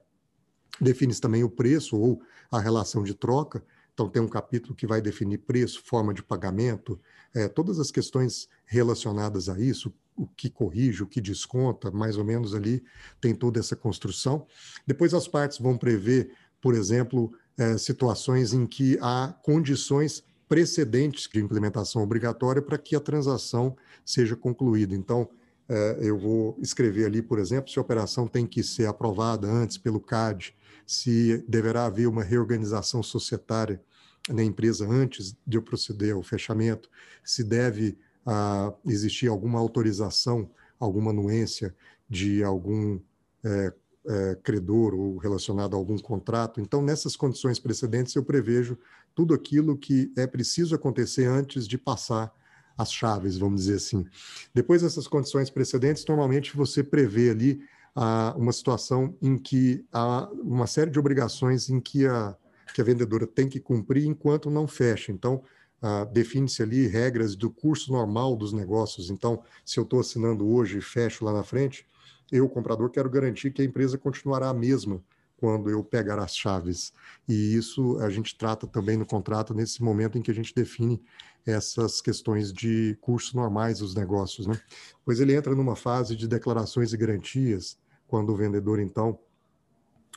define-se 0.79 1.19
também 1.19 1.43
o 1.43 1.49
preço 1.49 1.97
ou 1.97 2.21
a 2.51 2.59
relação 2.59 3.03
de 3.03 3.13
troca. 3.13 3.63
Então, 3.93 4.09
tem 4.09 4.21
um 4.21 4.27
capítulo 4.27 4.75
que 4.75 4.87
vai 4.87 5.01
definir 5.01 5.39
preço, 5.39 5.81
forma 5.85 6.13
de 6.13 6.23
pagamento, 6.23 6.99
é, 7.33 7.47
todas 7.47 7.79
as 7.79 7.91
questões 7.91 8.49
relacionadas 8.65 9.49
a 9.49 9.59
isso, 9.59 9.93
o 10.15 10.27
que 10.27 10.49
corrige, 10.49 11.03
o 11.03 11.07
que 11.07 11.21
desconta, 11.21 11.91
mais 11.91 12.17
ou 12.17 12.23
menos 12.23 12.53
ali 12.55 12.83
tem 13.21 13.35
toda 13.35 13.59
essa 13.59 13.75
construção. 13.75 14.45
Depois, 14.85 15.13
as 15.13 15.27
partes 15.27 15.59
vão 15.59 15.77
prever, 15.77 16.31
por 16.59 16.73
exemplo, 16.73 17.31
é, 17.57 17.77
situações 17.77 18.53
em 18.53 18.65
que 18.65 18.97
há 19.01 19.33
condições 19.43 20.23
precedentes 20.49 21.27
de 21.31 21.39
implementação 21.39 22.01
obrigatória 22.03 22.61
para 22.61 22.77
que 22.77 22.95
a 22.95 22.99
transação 22.99 23.75
seja 24.05 24.35
concluída. 24.35 24.95
Então, 24.95 25.29
é, 25.69 25.97
eu 26.01 26.17
vou 26.17 26.57
escrever 26.59 27.05
ali, 27.05 27.21
por 27.21 27.39
exemplo, 27.39 27.71
se 27.71 27.79
a 27.79 27.81
operação 27.81 28.27
tem 28.27 28.45
que 28.45 28.63
ser 28.63 28.85
aprovada 28.85 29.47
antes 29.47 29.77
pelo 29.77 29.99
CAD, 29.99 30.55
se 30.85 31.43
deverá 31.47 31.85
haver 31.85 32.07
uma 32.07 32.23
reorganização 32.23 33.01
societária 33.01 33.81
na 34.29 34.43
empresa 34.43 34.87
antes 34.87 35.35
de 35.45 35.57
eu 35.57 35.61
proceder 35.61 36.13
ao 36.13 36.23
fechamento, 36.23 36.89
se 37.23 37.43
deve 37.43 37.97
ah, 38.25 38.73
existir 38.85 39.27
alguma 39.27 39.59
autorização, 39.59 40.49
alguma 40.79 41.11
anuência 41.11 41.75
de 42.09 42.43
algum 42.43 42.99
é, 43.43 43.73
é, 44.05 44.37
credor 44.43 44.93
ou 44.93 45.17
relacionado 45.17 45.75
a 45.75 45.77
algum 45.77 45.97
contrato. 45.97 46.61
Então, 46.61 46.81
nessas 46.81 47.15
condições 47.15 47.59
precedentes, 47.59 48.15
eu 48.15 48.23
prevejo 48.23 48.77
tudo 49.15 49.33
aquilo 49.33 49.77
que 49.77 50.11
é 50.17 50.27
preciso 50.27 50.75
acontecer 50.75 51.25
antes 51.25 51.67
de 51.67 51.77
passar 51.77 52.33
as 52.77 52.91
chaves, 52.91 53.37
vamos 53.37 53.61
dizer 53.61 53.75
assim. 53.75 54.05
Depois 54.53 54.81
dessas 54.81 55.07
condições 55.07 55.49
precedentes, 55.49 56.05
normalmente 56.05 56.55
você 56.55 56.83
prevê 56.83 57.29
ali 57.29 57.61
ah, 57.95 58.33
uma 58.37 58.51
situação 58.51 59.15
em 59.21 59.37
que 59.37 59.85
há 59.91 60.29
uma 60.33 60.67
série 60.67 60.91
de 60.91 60.99
obrigações 60.99 61.69
em 61.69 61.79
que 61.79 62.05
a, 62.05 62.35
que 62.73 62.81
a 62.81 62.83
vendedora 62.83 63.27
tem 63.27 63.47
que 63.47 63.59
cumprir 63.59 64.05
enquanto 64.05 64.49
não 64.49 64.67
fecha. 64.67 65.11
Então, 65.11 65.43
ah, 65.81 66.05
define-se 66.05 66.63
ali 66.63 66.87
regras 66.87 67.35
do 67.35 67.51
curso 67.51 67.91
normal 67.91 68.35
dos 68.35 68.53
negócios. 68.53 69.09
Então, 69.09 69.43
se 69.65 69.79
eu 69.79 69.83
estou 69.83 69.99
assinando 69.99 70.47
hoje 70.47 70.77
e 70.77 70.81
fecho 70.81 71.25
lá 71.25 71.33
na 71.33 71.43
frente, 71.43 71.85
eu, 72.31 72.49
comprador, 72.49 72.89
quero 72.89 73.09
garantir 73.09 73.51
que 73.51 73.61
a 73.61 73.65
empresa 73.65 73.97
continuará 73.97 74.49
a 74.49 74.53
mesma 74.53 75.03
quando 75.37 75.69
eu 75.69 75.83
pegar 75.83 76.17
as 76.19 76.35
chaves. 76.35 76.93
E 77.27 77.53
isso 77.53 77.99
a 77.99 78.09
gente 78.09 78.33
trata 78.37 78.65
também 78.65 78.95
no 78.95 79.05
contrato 79.05 79.53
nesse 79.53 79.83
momento 79.83 80.17
em 80.17 80.21
que 80.21 80.31
a 80.31 80.33
gente 80.33 80.55
define 80.55 81.03
essas 81.45 81.99
questões 81.99 82.53
de 82.53 82.97
cursos 83.01 83.33
normais 83.33 83.79
dos 83.79 83.93
negócios. 83.93 84.47
Né? 84.47 84.57
Pois 85.03 85.19
ele 85.19 85.35
entra 85.35 85.53
numa 85.53 85.75
fase 85.75 86.15
de 86.15 86.29
declarações 86.29 86.93
e 86.93 86.97
garantias, 86.97 87.77
quando 88.13 88.29
o 88.29 88.35
vendedor, 88.35 88.79
então, 88.79 89.17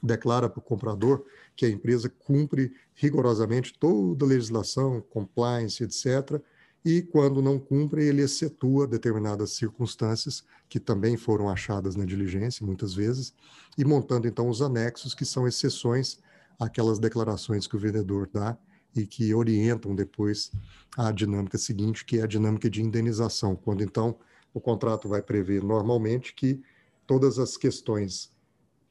declara 0.03 0.51
para 0.51 0.59
o 0.59 0.63
comprador 0.63 1.25
que 1.57 1.65
a 1.65 1.71
empresa 1.71 2.11
cumpre 2.11 2.75
rigorosamente 2.93 3.73
toda 3.79 4.23
a 4.23 4.29
legislação, 4.29 5.01
compliance, 5.09 5.83
etc., 5.83 6.39
e 6.85 7.01
quando 7.01 7.41
não 7.41 7.59
cumpre, 7.59 8.05
ele 8.05 8.21
excetua 8.21 8.87
determinadas 8.87 9.53
circunstâncias 9.53 10.45
que 10.69 10.79
também 10.79 11.17
foram 11.17 11.49
achadas 11.49 11.97
na 11.97 12.05
diligência, 12.05 12.67
muitas 12.67 12.93
vezes, 12.95 13.33
e 13.79 13.83
montando 13.83 14.29
então 14.29 14.47
os 14.51 14.61
anexos, 14.61 15.15
que 15.15 15.25
são 15.25 15.49
exceções 15.49 16.19
àquelas 16.61 16.99
declarações 16.99 17.67
que 17.67 17.77
o 17.77 17.81
vendedor 17.81 18.29
dá 18.31 18.59
e 18.95 19.07
que 19.07 19.33
orientam 19.33 19.95
depois 19.95 20.53
a 20.99 21.11
dinâmica 21.11 21.57
seguinte, 21.57 22.05
que 22.05 22.19
é 22.19 22.25
a 22.25 22.27
dinâmica 22.27 22.69
de 22.69 22.83
indenização, 22.83 23.57
quando 23.57 23.83
então 23.83 24.19
o 24.53 24.61
contrato 24.61 25.09
vai 25.09 25.23
prever 25.23 25.65
normalmente 25.65 26.35
que 26.35 26.63
todas 27.07 27.39
as 27.39 27.57
questões 27.57 28.31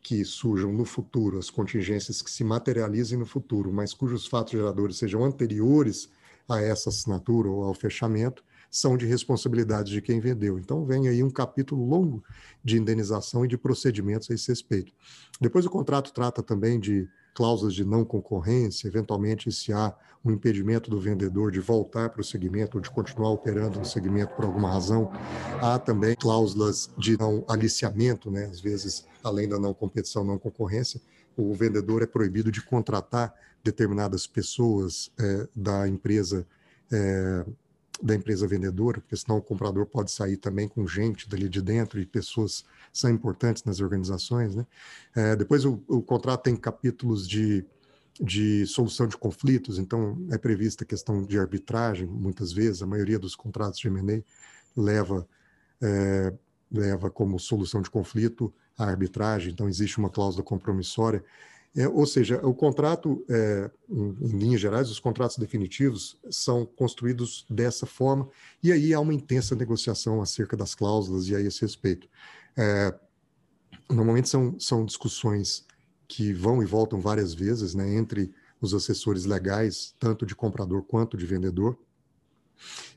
que 0.01 0.23
surjam 0.23 0.71
no 0.71 0.85
futuro, 0.85 1.39
as 1.39 1.49
contingências 1.49 2.21
que 2.21 2.29
se 2.29 2.43
materializem 2.43 3.17
no 3.17 3.25
futuro, 3.25 3.73
mas 3.73 3.93
cujos 3.93 4.27
fatos 4.27 4.53
geradores 4.53 4.97
sejam 4.97 5.23
anteriores 5.23 6.09
a 6.47 6.61
essa 6.61 6.89
assinatura 6.89 7.49
ou 7.49 7.63
ao 7.63 7.73
fechamento 7.73 8.43
são 8.69 8.97
de 8.97 9.05
responsabilidade 9.05 9.91
de 9.91 10.01
quem 10.01 10.19
vendeu. 10.19 10.59
Então 10.59 10.85
vem 10.85 11.07
aí 11.07 11.23
um 11.23 11.29
capítulo 11.29 11.85
longo 11.87 12.23
de 12.63 12.77
indenização 12.77 13.45
e 13.45 13.47
de 13.47 13.57
procedimentos 13.57 14.29
a 14.29 14.33
esse 14.33 14.49
respeito. 14.49 14.93
Depois 15.39 15.65
o 15.65 15.69
contrato 15.69 16.13
trata 16.13 16.43
também 16.43 16.79
de 16.79 17.07
cláusulas 17.35 17.75
de 17.75 17.85
não 17.85 18.03
concorrência, 18.03 18.87
eventualmente 18.87 19.51
se 19.51 19.71
há 19.71 19.93
um 20.23 20.31
impedimento 20.31 20.89
do 20.89 20.99
vendedor 20.99 21.51
de 21.51 21.59
voltar 21.59 22.09
para 22.09 22.21
o 22.21 22.23
segmento 22.23 22.77
ou 22.77 22.81
de 22.81 22.89
continuar 22.89 23.29
operando 23.29 23.77
no 23.77 23.85
segmento 23.85 24.33
por 24.33 24.45
alguma 24.45 24.71
razão. 24.71 25.11
Há 25.61 25.77
também 25.77 26.15
cláusulas 26.15 26.89
de 26.97 27.15
não 27.19 27.45
aliciamento, 27.47 28.31
né? 28.31 28.45
às 28.45 28.59
vezes, 28.59 29.05
além 29.23 29.47
da 29.47 29.59
não 29.59 29.73
competição, 29.73 30.23
não 30.23 30.39
concorrência, 30.39 30.99
o 31.37 31.53
vendedor 31.53 32.01
é 32.01 32.07
proibido 32.07 32.51
de 32.51 32.61
contratar 32.61 33.35
determinadas 33.63 34.25
pessoas 34.25 35.11
é, 35.19 35.47
da 35.55 35.87
empresa 35.87 36.47
é, 36.91 37.45
da 38.01 38.13
empresa 38.13 38.45
vendedora, 38.45 38.99
porque 38.99 39.15
senão 39.15 39.37
o 39.37 39.41
comprador 39.41 39.85
pode 39.85 40.11
sair 40.11 40.37
também 40.37 40.67
com 40.67 40.85
gente 40.85 41.29
dali 41.29 41.47
de 41.47 41.61
dentro 41.61 41.99
e 41.99 42.05
pessoas 42.05 42.65
são 42.99 43.09
importantes 43.09 43.63
nas 43.63 43.79
organizações, 43.79 44.55
né? 44.55 44.65
É, 45.15 45.35
depois 45.35 45.65
o, 45.65 45.83
o, 45.87 46.01
contrato 46.01 46.43
tem 46.43 46.55
capítulos 46.55 47.27
de, 47.27 47.65
de 48.19 48.65
solução 48.65 49.07
de 49.07 49.17
conflitos, 49.17 49.77
então 49.77 50.17
é 50.31 50.37
prevista 50.37 50.83
a 50.83 50.87
questão 50.87 51.23
de 51.23 51.37
arbitragem, 51.37 52.07
muitas 52.07 52.51
vezes, 52.51 52.81
a 52.81 52.87
maioria 52.87 53.19
dos 53.19 53.35
contratos 53.35 53.79
de 53.79 53.87
M&A 53.87 54.23
leva, 54.75 55.27
é, 55.81 56.33
leva 56.71 57.09
como 57.09 57.39
solução 57.39 57.81
de 57.81 57.89
conflito 57.89 58.53
a 58.77 58.85
arbitragem, 58.85 59.51
então 59.51 59.69
existe 59.69 59.97
uma 59.97 60.09
cláusula 60.09 60.43
compromissória 60.43 61.23
é, 61.75 61.89
ou 61.89 62.05
seja, 62.05 62.39
o 62.41 62.53
contrato, 62.53 63.23
é, 63.29 63.69
em, 63.89 64.15
em, 64.21 64.37
linhas 64.37 64.61
gerais, 64.61 64.89
os 64.89 64.99
contratos 64.99 65.37
definitivos 65.37 66.17
são 66.29 66.65
construídos 66.65 67.45
dessa 67.49 67.85
forma, 67.85 68.29
e 68.63 68.71
aí 68.71 68.93
há 68.93 68.99
uma 68.99 69.13
intensa 69.13 69.55
negociação 69.55 70.21
acerca 70.21 70.55
das 70.55 70.73
cláusulas 70.73 71.27
e 71.27 71.35
a 71.35 71.41
esse 71.41 71.61
respeito. 71.61 72.07
É, 72.57 72.93
normalmente 73.89 74.29
são, 74.29 74.59
são 74.59 74.85
discussões 74.85 75.65
que 76.07 76.33
vão 76.33 76.61
e 76.61 76.65
voltam 76.65 76.99
várias 76.99 77.33
vezes 77.33 77.73
né, 77.73 77.95
entre 77.95 78.33
os 78.61 78.73
assessores 78.73 79.25
legais, 79.25 79.93
tanto 79.99 80.25
de 80.25 80.35
comprador 80.35 80.83
quanto 80.83 81.17
de 81.17 81.25
vendedor. 81.25 81.77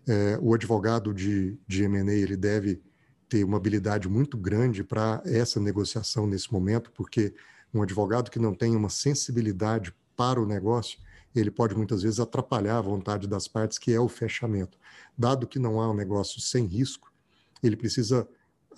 É, 0.06 0.38
o 0.40 0.54
advogado 0.54 1.12
de, 1.12 1.58
de 1.66 1.82
M&A 1.84 2.12
ele 2.12 2.36
deve 2.36 2.80
ter 3.28 3.44
uma 3.44 3.56
habilidade 3.56 4.08
muito 4.08 4.38
grande 4.38 4.82
para 4.82 5.22
essa 5.24 5.60
negociação 5.60 6.26
nesse 6.26 6.50
momento, 6.52 6.90
porque 6.92 7.34
um 7.74 7.82
advogado 7.82 8.30
que 8.30 8.38
não 8.38 8.54
tem 8.54 8.74
uma 8.74 8.88
sensibilidade 8.88 9.94
para 10.16 10.40
o 10.40 10.46
negócio, 10.46 10.98
ele 11.34 11.50
pode 11.50 11.76
muitas 11.76 12.02
vezes 12.02 12.18
atrapalhar 12.18 12.78
a 12.78 12.82
vontade 12.82 13.28
das 13.28 13.46
partes, 13.46 13.78
que 13.78 13.92
é 13.92 14.00
o 14.00 14.08
fechamento. 14.08 14.78
Dado 15.16 15.46
que 15.46 15.58
não 15.58 15.80
há 15.80 15.90
um 15.90 15.94
negócio 15.94 16.40
sem 16.40 16.64
risco, 16.64 17.12
ele 17.62 17.76
precisa 17.76 18.26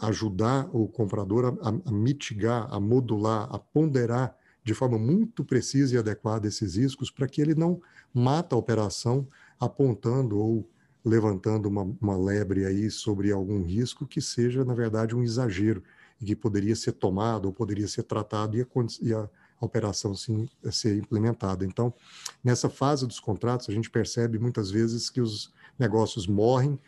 ajudar 0.01 0.69
o 0.75 0.89
comprador 0.89 1.59
a, 1.61 1.69
a, 1.69 1.93
mitigar, 1.93 2.67
a 2.73 2.81
modular, 2.81 3.49
a 3.51 3.59
ponderar 3.59 4.37
de 4.63 4.75
forma 4.75 4.99
muito 4.99 5.45
precisa 5.45 5.95
e 5.95 5.99
adequada 5.99 6.47
esses 6.47 6.77
riscos 6.77 7.11
para 7.11 7.27
que 7.27 7.41
ele 7.41 7.55
não 7.55 7.81
mata 8.13 8.55
a 8.55 8.59
operação 8.59 9.27
apontando 9.59 10.39
ou 10.39 10.69
levantando 11.05 11.69
uma, 11.69 11.83
uma 12.01 12.17
lebre 12.17 12.67
aí 12.67 12.91
sobre 12.91 13.33
algum 13.33 13.63
risco 13.63 14.07
que 14.07 14.21
seja, 14.21 14.65
na 14.65 14.75
verdade, 14.75 15.15
um 15.15 15.23
exagero 15.23 15.83
e 16.21 16.27
que 16.27 16.37
poderia 16.37 16.77
ser 16.77 16.93
tomado 16.93 17.47
ou 17.47 17.53
poderia 17.53 17.89
ser 17.89 18.03
tratado 18.03 18.57
e 18.57 18.63
a, 18.63 18.67
e 19.01 19.15
a, 19.15 19.29
operação 19.61 20.15
sim 20.15 20.49
ser 20.71 20.97
implementada. 20.97 21.67
Então, 21.67 21.93
nessa 22.43 22.71
fase 22.71 23.07
dos 23.07 23.21
contratos, 23.21 23.69
a 23.69 23.73
gente 23.73 23.91
percebe 23.91 24.39
muitas 24.39 24.71
vezes 24.71 25.11
que 25.11 25.21
os 25.21 25.53
negócios 25.79 26.27
morrem 26.27 26.79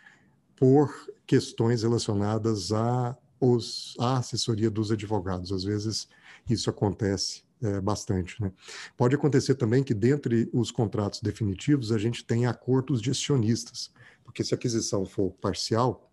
por 0.62 0.94
questões 1.26 1.82
relacionadas 1.82 2.70
a 2.70 3.18
os, 3.40 3.96
a 3.98 4.18
assessoria 4.18 4.70
dos 4.70 4.92
advogados. 4.92 5.50
Às 5.50 5.64
vezes 5.64 6.06
isso 6.48 6.70
acontece 6.70 7.42
é, 7.60 7.80
bastante. 7.80 8.40
Né? 8.40 8.52
Pode 8.96 9.16
acontecer 9.16 9.56
também 9.56 9.82
que, 9.82 9.92
dentre 9.92 10.48
os 10.52 10.70
contratos 10.70 11.20
definitivos, 11.20 11.90
a 11.90 11.98
gente 11.98 12.24
tenha 12.24 12.48
acordos 12.48 13.02
de 13.02 13.10
acionistas, 13.10 13.90
porque 14.22 14.44
se 14.44 14.54
a 14.54 14.56
aquisição 14.56 15.04
for 15.04 15.32
parcial, 15.32 16.08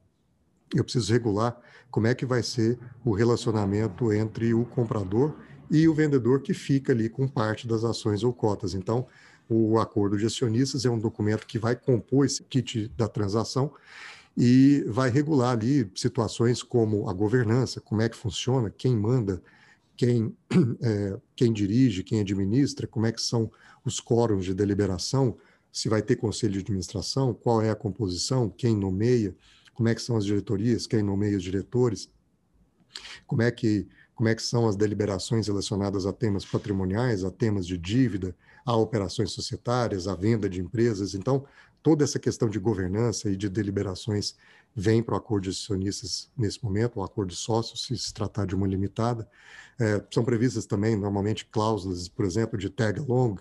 eu 0.73 0.83
preciso 0.83 1.13
regular 1.13 1.55
como 1.91 2.07
é 2.07 2.15
que 2.15 2.25
vai 2.25 2.41
ser 2.41 2.79
o 3.05 3.13
relacionamento 3.13 4.11
entre 4.11 4.51
o 4.55 4.65
comprador 4.65 5.35
e 5.69 5.87
o 5.87 5.93
vendedor 5.93 6.41
que 6.41 6.55
fica 6.55 6.91
ali 6.91 7.07
com 7.07 7.27
parte 7.27 7.67
das 7.67 7.83
ações 7.83 8.23
ou 8.23 8.33
cotas. 8.33 8.73
Então, 8.73 9.05
o 9.47 9.77
acordo 9.77 10.17
de 10.17 10.25
acionistas 10.25 10.85
é 10.85 10.89
um 10.89 10.97
documento 10.97 11.45
que 11.45 11.59
vai 11.59 11.75
compor 11.75 12.25
esse 12.25 12.43
kit 12.43 12.87
da 12.97 13.07
transação 13.07 13.71
e 14.37 14.83
vai 14.87 15.09
regular 15.09 15.51
ali 15.51 15.91
situações 15.95 16.63
como 16.63 17.09
a 17.09 17.13
governança, 17.13 17.81
como 17.81 18.01
é 18.01 18.09
que 18.09 18.15
funciona, 18.15 18.69
quem 18.69 18.95
manda, 18.95 19.41
quem, 19.97 20.35
é, 20.81 21.19
quem 21.35 21.51
dirige, 21.51 22.03
quem 22.03 22.21
administra, 22.21 22.87
como 22.87 23.05
é 23.05 23.11
que 23.11 23.21
são 23.21 23.51
os 23.83 23.99
quóruns 23.99 24.45
de 24.45 24.53
deliberação, 24.53 25.37
se 25.71 25.89
vai 25.89 26.01
ter 26.01 26.15
conselho 26.15 26.53
de 26.53 26.59
administração, 26.59 27.33
qual 27.33 27.61
é 27.61 27.69
a 27.69 27.75
composição, 27.75 28.49
quem 28.49 28.75
nomeia, 28.75 29.35
como 29.73 29.89
é 29.89 29.95
que 29.95 30.01
são 30.01 30.17
as 30.17 30.25
diretorias, 30.25 30.87
quem 30.87 31.03
nomeia 31.03 31.37
os 31.37 31.43
diretores, 31.43 32.09
como 33.27 33.41
é 33.41 33.51
que 33.51 33.87
como 34.19 34.27
é 34.27 34.35
que 34.35 34.43
são 34.43 34.67
as 34.67 34.75
deliberações 34.75 35.47
relacionadas 35.47 36.05
a 36.05 36.11
temas 36.11 36.43
patrimoniais, 36.43 37.23
a 37.23 37.31
temas 37.31 37.65
de 37.65 37.77
dívida, 37.77 38.35
a 38.65 38.75
operações 38.75 39.31
societárias, 39.31 40.09
a 40.09 40.13
venda 40.13 40.49
de 40.49 40.59
empresas. 40.59 41.15
Então, 41.15 41.45
toda 41.81 42.03
essa 42.03 42.19
questão 42.19 42.49
de 42.49 42.59
governança 42.59 43.29
e 43.29 43.35
de 43.35 43.49
deliberações 43.49 44.35
vem 44.75 45.01
para 45.01 45.15
o 45.15 45.17
acordo 45.17 45.43
de 45.43 45.49
acionistas 45.49 46.29
nesse 46.37 46.63
momento, 46.63 46.99
o 46.99 47.03
acordo 47.03 47.29
de 47.29 47.35
sócios, 47.35 47.85
se 47.85 47.97
se 47.97 48.13
tratar 48.13 48.45
de 48.45 48.55
uma 48.55 48.67
limitada. 48.67 49.27
É, 49.79 50.03
são 50.11 50.23
previstas 50.23 50.65
também, 50.65 50.95
normalmente, 50.95 51.45
cláusulas, 51.45 52.07
por 52.07 52.25
exemplo, 52.25 52.57
de 52.57 52.69
tag-along, 52.69 53.37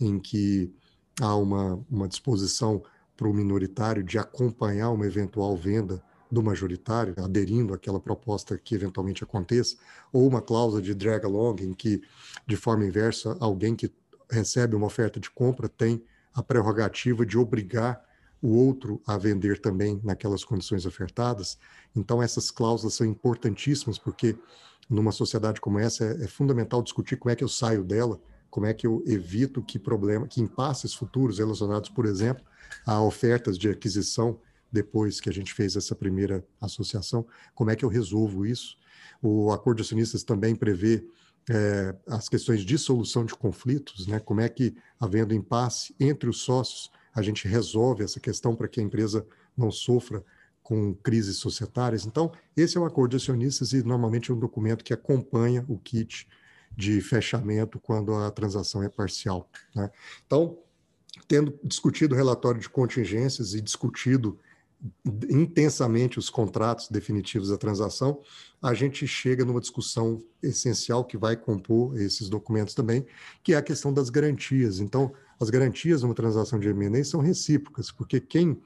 em 0.00 0.18
que 0.18 0.72
há 1.20 1.34
uma, 1.34 1.82
uma 1.90 2.08
disposição 2.08 2.82
para 3.16 3.28
o 3.28 3.32
minoritário 3.32 4.02
de 4.02 4.18
acompanhar 4.18 4.90
uma 4.90 5.06
eventual 5.06 5.56
venda 5.56 6.02
do 6.30 6.42
majoritário, 6.42 7.14
aderindo 7.18 7.72
àquela 7.72 8.00
proposta 8.00 8.58
que 8.58 8.74
eventualmente 8.74 9.24
aconteça, 9.24 9.76
ou 10.12 10.26
uma 10.26 10.42
cláusula 10.42 10.82
de 10.82 10.94
drag 10.94 11.24
along, 11.24 11.56
em 11.62 11.72
que, 11.72 12.02
de 12.46 12.56
forma 12.56 12.84
inversa, 12.84 13.36
alguém 13.40 13.74
que 13.74 13.90
recebe 14.30 14.74
uma 14.74 14.86
oferta 14.86 15.20
de 15.20 15.30
compra 15.30 15.68
tem 15.68 16.02
a 16.36 16.42
prerrogativa 16.42 17.24
de 17.24 17.38
obrigar 17.38 18.04
o 18.42 18.54
outro 18.54 19.00
a 19.06 19.16
vender 19.16 19.58
também 19.58 20.00
naquelas 20.04 20.44
condições 20.44 20.84
ofertadas. 20.84 21.58
Então, 21.94 22.22
essas 22.22 22.50
cláusulas 22.50 22.94
são 22.94 23.06
importantíssimas, 23.06 23.98
porque 23.98 24.36
numa 24.88 25.10
sociedade 25.10 25.60
como 25.60 25.78
essa 25.78 26.04
é, 26.04 26.24
é 26.24 26.28
fundamental 26.28 26.82
discutir 26.82 27.16
como 27.16 27.32
é 27.32 27.36
que 27.36 27.42
eu 27.42 27.48
saio 27.48 27.82
dela, 27.82 28.20
como 28.50 28.66
é 28.66 28.74
que 28.74 28.86
eu 28.86 29.02
evito 29.06 29.62
que 29.62 29.78
problema, 29.78 30.28
que 30.28 30.40
impasses 30.40 30.94
futuros 30.94 31.38
relacionados, 31.38 31.88
por 31.88 32.06
exemplo, 32.06 32.44
a 32.84 33.02
ofertas 33.02 33.58
de 33.58 33.68
aquisição 33.68 34.38
depois 34.70 35.20
que 35.20 35.30
a 35.30 35.32
gente 35.32 35.54
fez 35.54 35.74
essa 35.74 35.94
primeira 35.94 36.46
associação, 36.60 37.26
como 37.54 37.70
é 37.70 37.76
que 37.76 37.84
eu 37.84 37.88
resolvo 37.88 38.44
isso? 38.44 38.76
O 39.22 39.50
acordo 39.50 39.78
de 39.78 39.82
acionistas 39.82 40.22
também 40.22 40.54
prevê 40.54 41.06
é, 41.48 41.94
as 42.08 42.28
questões 42.28 42.62
de 42.62 42.76
solução 42.76 43.24
de 43.24 43.34
conflitos, 43.34 44.06
né? 44.06 44.18
Como 44.18 44.40
é 44.40 44.48
que, 44.48 44.74
havendo 44.98 45.34
impasse 45.34 45.94
entre 46.00 46.28
os 46.28 46.40
sócios, 46.42 46.90
a 47.14 47.22
gente 47.22 47.46
resolve 47.48 48.04
essa 48.04 48.20
questão 48.20 48.54
para 48.54 48.68
que 48.68 48.80
a 48.80 48.82
empresa 48.82 49.26
não 49.56 49.70
sofra 49.70 50.24
com 50.62 50.94
crises 50.94 51.36
societárias. 51.36 52.04
Então, 52.04 52.32
esse 52.56 52.76
é 52.76 52.80
o 52.80 52.84
acordo 52.84 53.12
de 53.12 53.16
acionistas 53.16 53.72
e 53.72 53.82
normalmente 53.84 54.30
é 54.30 54.34
um 54.34 54.38
documento 54.38 54.84
que 54.84 54.92
acompanha 54.92 55.64
o 55.68 55.78
kit 55.78 56.28
de 56.76 57.00
fechamento 57.00 57.78
quando 57.78 58.12
a 58.14 58.30
transação 58.30 58.82
é 58.82 58.88
parcial. 58.88 59.48
Né? 59.74 59.88
Então, 60.26 60.58
tendo 61.28 61.58
discutido 61.62 62.14
o 62.14 62.18
relatório 62.18 62.60
de 62.60 62.68
contingências 62.68 63.54
e 63.54 63.60
discutido 63.60 64.38
intensamente 65.30 66.18
os 66.18 66.28
contratos 66.28 66.88
definitivos 66.88 67.48
da 67.48 67.56
transação, 67.56 68.20
a 68.60 68.74
gente 68.74 69.06
chega 69.06 69.44
numa 69.44 69.60
discussão 69.60 70.22
essencial 70.42 71.04
que 71.04 71.16
vai 71.16 71.36
compor 71.36 71.98
esses 72.00 72.28
documentos 72.28 72.74
também, 72.74 73.06
que 73.42 73.54
é 73.54 73.56
a 73.56 73.62
questão 73.62 73.92
das 73.92 74.10
garantias. 74.10 74.80
Então, 74.80 75.12
as 75.40 75.50
garantias 75.50 76.02
numa 76.02 76.14
transação 76.14 76.58
de 76.58 76.68
M&A 76.68 77.04
são 77.04 77.20
recíprocas, 77.20 77.90
porque 77.90 78.20
quem, 78.20 78.60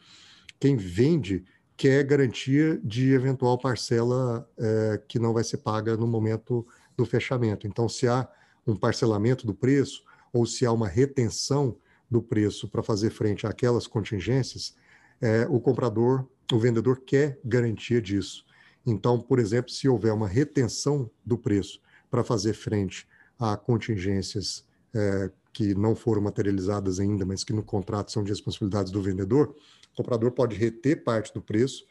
quem 0.58 0.76
vende 0.76 1.44
quer 1.76 2.04
garantia 2.04 2.78
de 2.84 3.12
eventual 3.12 3.58
parcela 3.58 4.46
é, 4.58 5.02
que 5.08 5.18
não 5.18 5.32
vai 5.32 5.42
ser 5.42 5.58
paga 5.58 5.96
no 5.96 6.06
momento 6.06 6.66
do 6.96 7.06
fechamento. 7.06 7.66
Então, 7.66 7.88
se 7.88 8.06
há 8.06 8.28
um 8.66 8.76
parcelamento 8.76 9.46
do 9.46 9.54
preço 9.54 10.04
ou 10.32 10.44
se 10.44 10.66
há 10.66 10.72
uma 10.72 10.86
retenção 10.86 11.76
do 12.10 12.20
preço 12.20 12.68
para 12.68 12.82
fazer 12.82 13.10
frente 13.10 13.46
àquelas 13.46 13.86
contingências, 13.86 14.74
é, 15.20 15.46
o 15.48 15.60
comprador, 15.60 16.26
o 16.52 16.58
vendedor 16.58 17.00
quer 17.00 17.38
garantia 17.44 18.00
disso. 18.00 18.44
Então, 18.84 19.20
por 19.20 19.38
exemplo, 19.38 19.70
se 19.70 19.88
houver 19.88 20.12
uma 20.12 20.26
retenção 20.28 21.10
do 21.24 21.36
preço 21.36 21.80
para 22.10 22.24
fazer 22.24 22.54
frente 22.54 23.06
a 23.38 23.56
contingências 23.56 24.64
é, 24.94 25.30
que 25.52 25.74
não 25.74 25.94
foram 25.94 26.22
materializadas 26.22 26.98
ainda, 26.98 27.24
mas 27.24 27.44
que 27.44 27.52
no 27.52 27.62
contrato 27.62 28.10
são 28.10 28.24
de 28.24 28.30
responsabilidades 28.30 28.90
do 28.90 29.02
vendedor, 29.02 29.54
o 29.92 29.96
comprador 29.96 30.30
pode 30.32 30.56
reter 30.56 31.04
parte 31.04 31.32
do 31.32 31.42
preço 31.42 31.84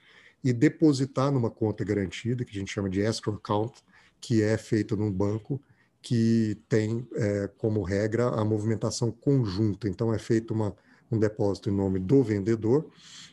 e 0.44 0.54
depositar 0.54 1.32
numa 1.32 1.50
conta 1.50 1.84
garantida, 1.84 2.46
que 2.46 2.52
a 2.56 2.60
gente 2.60 2.72
chama 2.72 2.89
de 2.89 3.02
escrow 3.02 3.36
account, 3.36 3.84
que 4.22 4.42
é 4.42 4.58
feita 4.58 4.96
num 4.96 5.12
banco 5.12 5.62
que 6.02 6.58
tem 6.70 7.06
é, 7.15 7.50
como 7.58 7.82
regra 7.82 8.30
a 8.30 8.46
movimentação 8.46 9.12
conjunta. 9.12 9.88
Então, 9.89 10.13
é 10.13 10.18
feita 10.18 10.54
uma 10.54 10.74
um 11.12 11.17
depósito 11.17 11.69
em 11.69 11.74
nome 11.74 12.00
do 12.00 12.24
vendedor, 12.24 12.89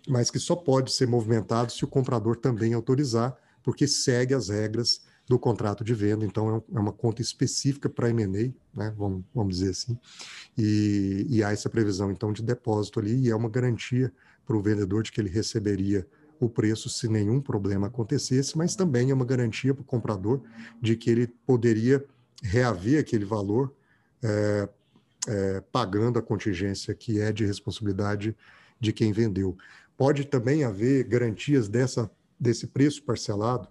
mas 0.08 0.30
que 0.30 0.38
só 0.38 0.54
pode 0.54 0.92
ser 0.92 1.06
movimentado 1.06 1.72
se 1.72 1.84
o 1.84 1.88
comprador 1.88 2.36
também 2.36 2.74
autorizar, 2.74 3.36
porque 3.62 3.86
segue 3.86 4.34
as 4.34 4.48
regras 4.48 5.02
do 5.28 5.38
contrato 5.38 5.82
de 5.82 5.92
venda, 5.92 6.24
então 6.24 6.56
é, 6.56 6.76
é 6.76 6.78
uma 6.78 6.92
conta 6.92 7.20
específica 7.20 7.88
para 7.88 8.10
M&A, 8.10 8.52
né, 8.78 8.94
vamos, 8.96 9.24
vamos 9.34 9.58
dizer 9.58 9.70
assim, 9.70 9.98
e, 10.56 11.26
e 11.28 11.42
há 11.42 11.50
essa 11.50 11.68
previsão 11.68 12.12
então 12.12 12.32
de 12.32 12.42
depósito 12.42 13.00
ali, 13.00 13.16
e 13.16 13.30
é 13.30 13.34
uma 13.34 13.48
garantia 13.48 14.12
para 14.46 14.56
o 14.56 14.62
vendedor 14.62 15.02
de 15.02 15.10
que 15.10 15.20
ele 15.20 15.28
receberia 15.28 16.06
o 16.38 16.48
preço 16.48 16.88
se 16.88 17.08
nenhum 17.08 17.40
problema 17.40 17.88
acontecesse, 17.88 18.56
mas 18.56 18.76
também 18.76 19.10
é 19.10 19.14
uma 19.14 19.24
garantia 19.24 19.74
para 19.74 19.82
o 19.82 19.84
comprador 19.84 20.42
de 20.80 20.96
que 20.96 21.10
ele 21.10 21.26
poderia 21.26 22.04
reaver 22.42 23.00
aquele 23.00 23.24
valor 23.24 23.74
é, 24.22 24.68
é, 25.26 25.62
pagando 25.72 26.18
a 26.18 26.22
contingência 26.22 26.94
que 26.94 27.20
é 27.20 27.32
de 27.32 27.44
responsabilidade 27.44 28.36
de 28.80 28.92
quem 28.92 29.12
vendeu. 29.12 29.56
Pode 29.96 30.26
também 30.26 30.64
haver 30.64 31.04
garantias 31.04 31.68
dessa, 31.68 32.10
desse 32.38 32.66
preço 32.66 33.02
parcelado, 33.02 33.68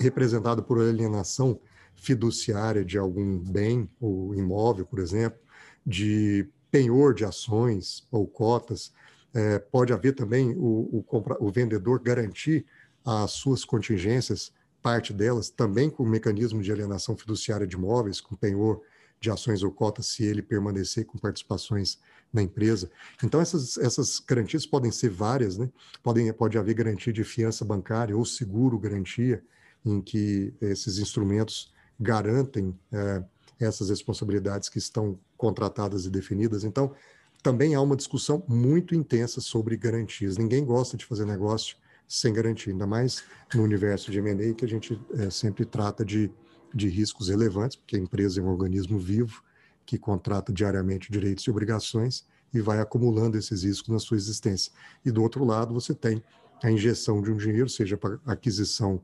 representado 0.00 0.62
por 0.62 0.80
alienação 0.80 1.58
fiduciária 1.96 2.84
de 2.84 2.98
algum 2.98 3.38
bem 3.38 3.88
ou 4.00 4.34
imóvel, 4.34 4.84
por 4.86 4.98
exemplo, 4.98 5.38
de 5.86 6.48
penhor 6.70 7.14
de 7.14 7.24
ações 7.24 8.06
ou 8.10 8.26
cotas. 8.26 8.92
É, 9.32 9.58
pode 9.58 9.92
haver 9.92 10.14
também 10.14 10.54
o, 10.56 10.88
o, 10.92 11.02
compra, 11.02 11.36
o 11.40 11.50
vendedor 11.50 12.00
garantir 12.00 12.64
as 13.04 13.32
suas 13.32 13.64
contingências, 13.64 14.52
parte 14.80 15.12
delas, 15.12 15.50
também 15.50 15.90
com 15.90 16.02
o 16.02 16.08
mecanismo 16.08 16.62
de 16.62 16.70
alienação 16.70 17.16
fiduciária 17.16 17.66
de 17.66 17.76
imóveis, 17.76 18.20
com 18.20 18.36
penhor 18.36 18.80
de 19.24 19.30
ações 19.30 19.62
ou 19.62 19.70
cotas 19.70 20.06
se 20.06 20.22
ele 20.22 20.42
permanecer 20.42 21.04
com 21.06 21.18
participações 21.18 21.98
na 22.32 22.42
empresa. 22.42 22.90
Então, 23.22 23.40
essas, 23.40 23.78
essas 23.78 24.18
garantias 24.18 24.66
podem 24.66 24.90
ser 24.90 25.08
várias, 25.08 25.56
né? 25.56 25.70
Podem, 26.02 26.32
pode 26.32 26.58
haver 26.58 26.74
garantia 26.74 27.12
de 27.12 27.24
fiança 27.24 27.64
bancária 27.64 28.16
ou 28.16 28.24
seguro 28.24 28.78
garantia, 28.78 29.42
em 29.84 30.00
que 30.00 30.52
esses 30.60 30.98
instrumentos 30.98 31.72
garantem 31.98 32.78
é, 32.92 33.24
essas 33.58 33.88
responsabilidades 33.88 34.68
que 34.68 34.78
estão 34.78 35.18
contratadas 35.36 36.06
e 36.06 36.10
definidas. 36.10 36.64
Então, 36.64 36.94
também 37.42 37.74
há 37.74 37.80
uma 37.80 37.96
discussão 37.96 38.42
muito 38.48 38.94
intensa 38.94 39.40
sobre 39.40 39.76
garantias. 39.76 40.36
Ninguém 40.36 40.64
gosta 40.64 40.96
de 40.96 41.04
fazer 41.04 41.24
negócio 41.24 41.76
sem 42.06 42.32
garantia, 42.32 42.72
ainda 42.72 42.86
mais 42.86 43.24
no 43.54 43.62
universo 43.62 44.10
de 44.10 44.18
M&A, 44.18 44.54
que 44.54 44.64
a 44.64 44.68
gente 44.68 45.00
é, 45.14 45.30
sempre 45.30 45.64
trata 45.64 46.04
de 46.04 46.30
de 46.74 46.88
riscos 46.88 47.28
relevantes, 47.28 47.76
porque 47.76 47.96
a 47.96 47.98
empresa 47.98 48.40
é 48.40 48.44
um 48.44 48.48
organismo 48.48 48.98
vivo 48.98 49.42
que 49.86 49.98
contrata 49.98 50.52
diariamente 50.52 51.12
direitos 51.12 51.44
e 51.44 51.50
obrigações 51.50 52.26
e 52.52 52.60
vai 52.60 52.80
acumulando 52.80 53.36
esses 53.36 53.62
riscos 53.62 53.88
na 53.88 53.98
sua 53.98 54.16
existência. 54.16 54.72
E 55.04 55.10
do 55.10 55.22
outro 55.22 55.44
lado, 55.44 55.74
você 55.74 55.92
tem 55.92 56.22
a 56.62 56.70
injeção 56.70 57.20
de 57.20 57.30
um 57.30 57.36
dinheiro, 57.36 57.68
seja 57.68 57.96
para 57.96 58.18
aquisição 58.24 59.00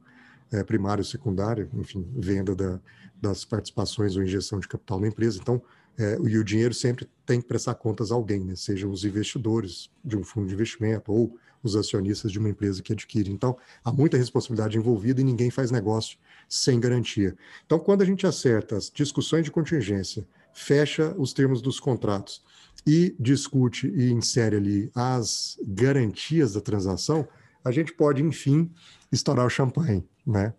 é, 0.52 0.64
primária 0.64 1.00
ou 1.00 1.04
secundária, 1.04 1.68
enfim, 1.74 2.06
venda 2.16 2.54
da, 2.54 2.80
das 3.20 3.44
participações 3.44 4.16
ou 4.16 4.22
injeção 4.22 4.58
de 4.58 4.68
capital 4.68 5.00
na 5.00 5.08
empresa. 5.08 5.38
Então, 5.40 5.60
é, 5.98 6.16
e 6.24 6.38
o 6.38 6.44
dinheiro 6.44 6.72
sempre 6.72 7.08
tem 7.26 7.40
que 7.40 7.46
prestar 7.46 7.74
contas 7.74 8.10
a 8.10 8.14
alguém, 8.14 8.40
né? 8.44 8.54
sejam 8.56 8.90
os 8.90 9.04
investidores 9.04 9.90
de 10.04 10.16
um 10.16 10.24
fundo 10.24 10.46
de 10.46 10.54
investimento 10.54 11.12
ou 11.12 11.36
os 11.62 11.76
acionistas 11.76 12.32
de 12.32 12.38
uma 12.38 12.48
empresa 12.48 12.82
que 12.82 12.92
adquire. 12.92 13.30
Então, 13.30 13.56
há 13.84 13.92
muita 13.92 14.16
responsabilidade 14.16 14.78
envolvida 14.78 15.20
e 15.20 15.24
ninguém 15.24 15.50
faz 15.50 15.70
negócio 15.70 16.16
sem 16.50 16.80
garantia. 16.80 17.36
Então, 17.64 17.78
quando 17.78 18.02
a 18.02 18.04
gente 18.04 18.26
acerta 18.26 18.76
as 18.76 18.90
discussões 18.90 19.44
de 19.44 19.52
contingência, 19.52 20.26
fecha 20.52 21.14
os 21.16 21.32
termos 21.32 21.62
dos 21.62 21.78
contratos 21.78 22.42
e 22.84 23.14
discute 23.20 23.86
e 23.86 24.10
insere 24.10 24.56
ali 24.56 24.90
as 24.92 25.56
garantias 25.62 26.54
da 26.54 26.60
transação, 26.60 27.26
a 27.64 27.70
gente 27.70 27.92
pode, 27.92 28.20
enfim, 28.20 28.68
estourar 29.12 29.46
o 29.46 29.50
champanhe, 29.50 30.04
né? 30.26 30.52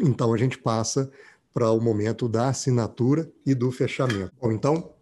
Então, 0.00 0.34
a 0.34 0.36
gente 0.36 0.58
passa 0.58 1.08
para 1.52 1.70
o 1.70 1.80
momento 1.80 2.28
da 2.28 2.48
assinatura 2.48 3.30
e 3.46 3.54
do 3.54 3.70
fechamento. 3.70 4.32
Bom, 4.40 4.50
então, 4.50 4.92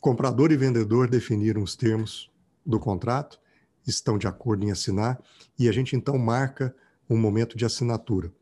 comprador 0.00 0.52
e 0.52 0.56
vendedor 0.56 1.08
definiram 1.08 1.64
os 1.64 1.74
termos 1.74 2.30
do 2.64 2.78
contrato, 2.78 3.40
estão 3.84 4.16
de 4.16 4.28
acordo 4.28 4.64
em 4.64 4.70
assinar, 4.70 5.20
e 5.58 5.68
a 5.68 5.72
gente 5.72 5.96
então 5.96 6.16
marca 6.16 6.72
um 7.10 7.16
momento 7.16 7.56
de 7.56 7.64
assinatura. 7.64 8.32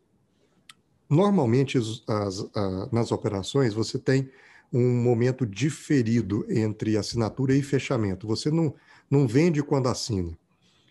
Normalmente, 1.09 1.79
as, 1.79 2.03
as, 2.07 2.51
nas 2.93 3.13
operações, 3.13 3.75
você 3.75 3.99
tem 3.99 4.31
um 4.73 5.03
momento 5.03 5.47
diferido 5.47 6.45
entre 6.49 6.97
assinatura 6.97 7.55
e 7.55 7.63
fechamento. 7.63 8.27
Você 8.27 8.51
não, 8.51 8.75
não 9.11 9.27
vende 9.27 9.63
quando 9.63 9.89
assina. 9.89 10.37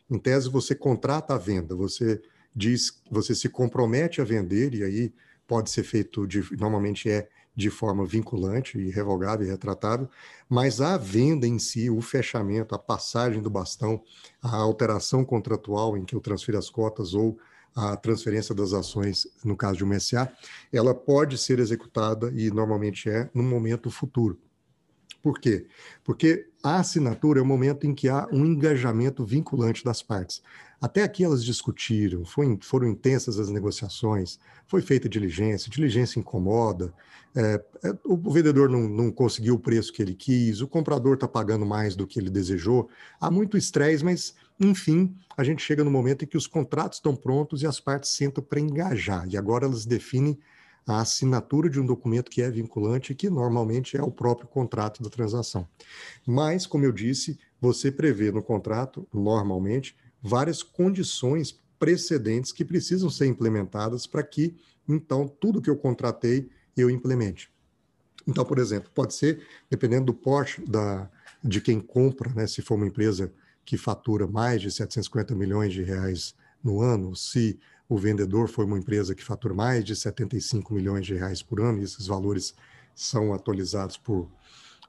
Em 0.10 0.17
tese, 0.17 0.49
você 0.49 0.73
contrata 0.73 1.34
a 1.34 1.38
venda, 1.38 1.75
você 1.75 2.21
diz, 2.56 3.01
você 3.12 3.36
se 3.36 3.49
compromete 3.49 4.21
a 4.21 4.23
vender, 4.23 4.73
e 4.73 4.84
aí 4.84 5.13
pode 5.47 5.69
ser 5.69 5.84
feito, 5.84 6.25
de, 6.25 6.43
normalmente 6.58 7.10
é 7.10 7.28
de 7.56 7.69
forma 7.69 8.06
vinculante 8.06 8.78
e 8.78 8.89
revogável 8.89 9.45
e 9.45 9.49
retratável, 9.49 10.10
mas 10.49 10.82
a 10.82 10.97
venda 10.97 11.47
em 11.47 11.58
si, 11.58 11.89
o 11.89 12.01
fechamento, 12.01 12.75
a 12.75 12.80
passagem 12.80 13.41
do 13.41 13.49
bastão, 13.49 14.04
a 14.41 14.58
alteração 14.58 15.23
contratual 15.23 15.97
em 15.97 16.04
que 16.04 16.15
eu 16.15 16.19
transfiro 16.19 16.58
as 16.58 16.69
cotas 16.69 17.13
ou 17.13 17.38
a 17.76 17.98
transferência 17.98 18.56
das 18.56 18.72
ações, 18.72 19.28
no 19.44 19.58
caso 19.58 19.78
de 19.78 19.84
uma 19.84 20.00
SA, 20.00 20.32
ela 20.72 20.96
pode 20.96 21.38
ser 21.38 21.60
executada, 21.60 22.32
e 22.34 22.50
normalmente 22.50 23.10
é, 23.10 23.30
no 23.34 23.44
momento 23.44 23.92
futuro. 23.92 24.40
Por 25.22 25.40
quê? 25.40 25.68
Porque 26.04 26.48
a 26.64 26.78
assinatura 26.78 27.40
é 27.40 27.42
o 27.42 27.46
momento 27.46 27.86
em 27.86 27.94
que 27.94 28.08
há 28.08 28.28
um 28.32 28.46
engajamento 28.46 29.26
vinculante 29.26 29.84
das 29.84 30.02
partes. 30.02 30.42
Até 30.82 31.04
aqui 31.04 31.24
elas 31.24 31.44
discutiram, 31.44 32.26
foi, 32.26 32.58
foram 32.62 32.88
intensas 32.88 33.40
as 33.40 33.50
negociações, 33.50 34.40
foi 34.68 34.82
feita 34.82 35.08
diligência, 35.08 35.70
diligência 35.70 36.20
incomoda, 36.20 36.94
é, 37.36 37.62
é, 37.84 37.94
o 38.06 38.32
vendedor 38.32 38.70
não, 38.70 38.88
não, 38.88 39.12
conseguiu 39.12 39.56
o 39.56 39.60
preço 39.60 39.92
que 39.92 40.02
ele 40.02 40.16
quis, 40.16 40.62
o 40.62 40.68
comprador 40.68 41.16
está 41.16 41.28
pagando 41.28 41.66
mais 41.66 41.94
do 41.94 42.08
que 42.08 42.18
ele 42.18 42.30
desejou. 42.30 42.90
Há 43.20 43.30
muito 43.30 43.58
estresse, 43.58 44.06
mas, 44.06 44.34
enfim, 44.58 45.14
a 45.36 45.44
gente 45.44 45.62
chega 45.62 45.84
no 45.84 45.92
momento 45.92 46.24
em 46.24 46.28
que 46.28 46.38
os 46.38 46.48
contratos 46.48 46.98
estão 46.98 47.14
prontos 47.14 47.62
e 47.62 47.68
as 47.68 47.78
partes 47.78 48.12
sentam 48.12 48.42
para 48.42 48.60
engajar. 48.60 49.28
E 49.28 49.36
agora 49.36 49.66
elas 49.66 49.86
definem 49.86 50.40
a 50.88 51.02
assinatura 51.02 51.70
de 51.70 51.80
um 51.80 51.86
documento 51.86 52.32
que 52.32 52.42
é 52.42 52.50
vinculante, 52.50 53.14
que 53.14 53.30
normalmente 53.30 53.98
é 53.98 54.02
o 54.02 54.12
próprio 54.12 54.48
contrato 54.48 55.04
da 55.04 55.10
transação. 55.10 55.68
Mas, 56.26 56.66
como 56.66 56.86
eu 56.86 56.92
disse, 56.92 57.38
você 57.60 57.92
prevê 57.92 58.32
no 58.32 58.42
contrato, 58.42 59.06
normalmente, 59.14 59.96
várias 60.26 60.64
condições 60.64 61.62
precedentes 61.78 62.52
que 62.52 62.66
precisam 62.66 63.12
ser 63.12 63.28
implementadas 63.28 64.08
para 64.08 64.24
que, 64.24 64.56
então, 64.90 65.28
tudo 65.28 65.62
que 65.62 65.70
eu 65.70 65.78
contratei 65.78 66.50
eu 66.76 66.90
implemente. 66.90 67.52
Então, 68.28 68.44
por 68.44 68.58
exemplo, 68.58 68.90
pode 68.94 69.14
ser, 69.14 69.46
dependendo 69.70 70.08
do 70.08 70.14
porte 70.16 70.64
da, 70.68 71.08
de 71.44 71.62
quem 71.62 71.80
compra, 71.80 72.34
né, 72.34 72.48
se 72.48 72.64
for 72.64 72.74
uma 72.74 72.88
empresa 72.88 73.32
que 73.64 73.78
fatura 73.78 74.26
mais 74.26 74.62
de 74.62 74.72
750 74.72 75.36
milhões 75.36 75.72
de 75.72 75.84
reais 75.84 76.34
no 76.64 76.82
ano, 76.82 77.16
se 77.16 77.60
o 77.88 77.96
vendedor 77.96 78.50
foi 78.50 78.66
uma 78.66 78.80
empresa 78.80 79.14
que 79.14 79.24
fatura 79.24 79.54
mais 79.54 79.84
de 79.84 79.96
75 79.96 80.74
milhões 80.74 81.06
de 81.06 81.14
reais 81.14 81.44
por 81.44 81.62
ano, 81.62 81.80
e 81.80 81.84
esses 81.84 82.08
valores 82.08 82.56
são 82.96 83.32
atualizados 83.32 83.96
por, 83.96 84.28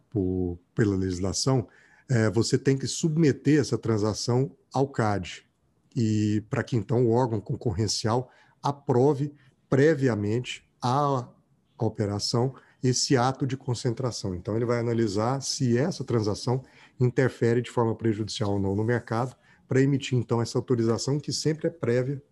por 0.08 0.58
pela 0.74 0.96
legislação, 0.96 1.68
é, 2.08 2.30
você 2.30 2.56
tem 2.56 2.76
que 2.76 2.86
submeter 2.86 3.60
essa 3.60 3.76
transação 3.76 4.50
ao 4.72 4.88
CAD, 4.88 5.46
e 5.94 6.44
para 6.50 6.62
que 6.62 6.76
então 6.76 7.06
o 7.06 7.10
órgão 7.10 7.40
concorrencial 7.40 8.30
aprove 8.62 9.32
previamente 9.68 10.68
a 10.82 11.28
operação 11.78 12.54
esse 12.82 13.16
ato 13.16 13.46
de 13.46 13.56
concentração. 13.56 14.34
Então 14.34 14.54
ele 14.54 14.64
vai 14.64 14.78
analisar 14.78 15.40
se 15.40 15.76
essa 15.76 16.04
transação 16.04 16.62
interfere 17.00 17.60
de 17.60 17.70
forma 17.70 17.94
prejudicial 17.94 18.52
ou 18.52 18.60
não 18.60 18.76
no 18.76 18.84
mercado, 18.84 19.34
para 19.66 19.82
emitir 19.82 20.16
então 20.16 20.40
essa 20.40 20.56
autorização 20.56 21.18
que 21.18 21.32
sempre 21.32 21.66
é 21.66 21.70
prévia 21.70 22.22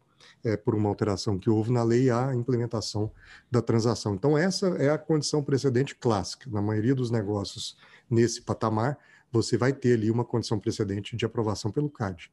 é, 0.45 0.57
por 0.57 0.75
uma 0.75 0.89
alteração 0.89 1.39
que 1.39 1.51
houve 1.51 1.73
na 1.73 1.83
lei 1.83 2.11
a 2.11 2.35
implementação 2.35 3.11
da 3.51 3.61
transação. 3.61 4.15
Então, 4.15 4.39
essa 4.39 4.69
é 4.79 4.91
a 4.91 4.99
condição 4.99 5.43
precedente 5.43 5.95
clássica. 5.95 6.49
Na 6.51 6.63
maioria 6.63 6.95
dos 6.95 7.11
negócios 7.11 7.77
nesse 8.09 8.43
patamar, 8.43 8.99
você 9.35 9.57
vai 9.57 9.73
ter 9.73 9.95
ali 9.95 10.11
uma 10.11 10.25
condição 10.25 10.59
precedente 10.59 11.17
de 11.17 11.25
aprovação 11.25 11.71
pelo 11.73 11.91
CAD. 11.91 12.31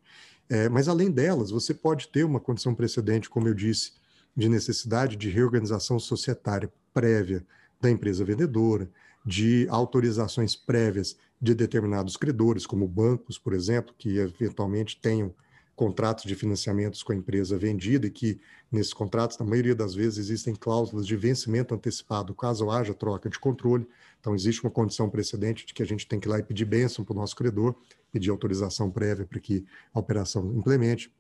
É, 0.48 0.70
mas, 0.70 0.88
além 0.88 1.10
delas, 1.10 1.50
você 1.50 1.74
pode 1.74 2.08
ter 2.10 2.24
uma 2.24 2.40
condição 2.40 2.76
precedente, 2.76 3.30
como 3.30 3.48
eu 3.48 3.54
disse, 3.54 3.94
de 4.38 4.48
necessidade 4.48 5.16
de 5.16 5.30
reorganização 5.30 6.00
societária 6.00 6.72
prévia 6.94 7.44
da 7.82 7.90
empresa 7.90 8.24
vendedora, 8.24 8.88
de 9.26 9.68
autorizações 9.70 10.56
prévias 10.56 11.18
de 11.42 11.56
determinados 11.56 12.16
credores, 12.16 12.68
como 12.68 12.88
bancos, 12.88 13.38
por 13.38 13.54
exemplo, 13.54 13.96
que 13.98 14.18
eventualmente 14.18 15.00
tenham 15.02 15.34
contratos 15.76 16.26
de 16.26 16.36
financiamentos 16.36 17.02
com 17.02 17.12
a 17.12 17.16
empresa 17.16 17.58
vendida 17.58 18.08
e 18.08 18.12
que 18.12 18.40
nesses 18.72 18.94
contratos, 18.94 19.38
na 19.38 19.46
maioria 19.46 19.76
das 19.76 19.94
vezes, 19.94 20.20
existem 20.20 20.54
cláusulas 20.54 21.06
de 21.06 21.16
vencimento 21.16 21.74
antecipado 21.74 22.34
caso 22.34 22.70
haja 22.70 22.94
troca 22.94 23.30
de 23.30 23.40
controle. 23.40 23.88
Então, 24.20 24.36
existe 24.36 24.64
uma 24.64 24.72
condição 24.72 25.10
precedente 25.10 25.66
de 25.66 25.74
que 25.74 25.82
a 25.82 25.86
gente 25.86 26.08
tem 26.08 26.20
que 26.20 26.28
ir 26.28 26.32
lá 26.32 26.40
e 26.40 26.44
pedir 26.44 26.66
bênção 26.66 27.04
para 27.04 27.14
o 27.14 27.18
nosso 27.18 27.36
credor, 27.36 27.76
pedir 28.12 28.30
autorização 28.30 28.92
prévia 28.92 29.26
para 29.26 29.40
que 29.40 29.66
a 29.94 30.00
operação 30.00 30.54
implemente. 30.56 31.12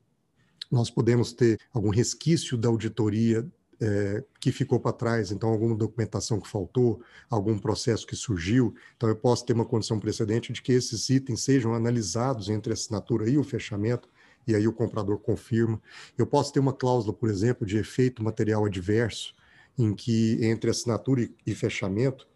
Nós 0.72 0.90
podemos 0.90 1.34
ter 1.34 1.60
algum 1.74 1.90
resquício 1.90 2.58
da 2.58 2.70
auditoria 2.70 3.46
é, 3.82 4.24
que 4.40 4.52
ficou 4.52 4.80
para 4.80 4.94
trás, 4.94 5.32
então 5.32 5.50
alguma 5.50 5.76
documentação 5.76 6.40
que 6.40 6.48
faltou, 6.48 7.02
algum 7.28 7.58
processo 7.58 8.06
que 8.06 8.16
surgiu. 8.16 8.76
Então 8.96 9.10
eu 9.10 9.16
posso 9.16 9.44
ter 9.44 9.54
uma 9.54 9.66
condição 9.66 10.00
precedente 10.00 10.54
de 10.54 10.62
que 10.62 10.72
esses 10.72 11.10
itens 11.10 11.42
sejam 11.42 11.74
analisados 11.74 12.48
entre 12.48 12.72
a 12.72 12.76
assinatura 12.76 13.28
e 13.28 13.40
o 13.40 13.44
fechamento 13.44 14.08
e 14.48 14.56
aí 14.56 14.68
o 14.68 14.74
comprador 14.74 15.20
confirma. 15.20 15.82
Eu 16.18 16.26
posso 16.26 16.52
ter 16.52 16.60
uma 16.60 16.74
cláusula, 16.74 17.14
por 17.14 17.30
exemplo, 17.30 17.66
de 17.66 17.78
efeito 17.78 18.24
material 18.24 18.66
adverso, 18.66 19.34
em 19.78 19.94
que 19.94 20.38
entre 20.46 20.70
assinatura 20.70 21.28
e 21.46 21.56
fechamento, 21.56 22.28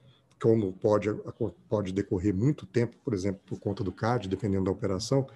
como 0.42 0.74
pode, 0.74 1.10
pode 1.68 1.94
decorrer 1.94 2.34
muito 2.34 2.66
tempo, 2.66 2.96
por 3.04 3.14
exemplo, 3.14 3.42
por 3.46 3.60
conta 3.60 3.84
do 3.84 3.92
CAD, 3.92 4.28
dependendo 4.28 4.66
da 4.66 4.72
operação, 4.72 5.28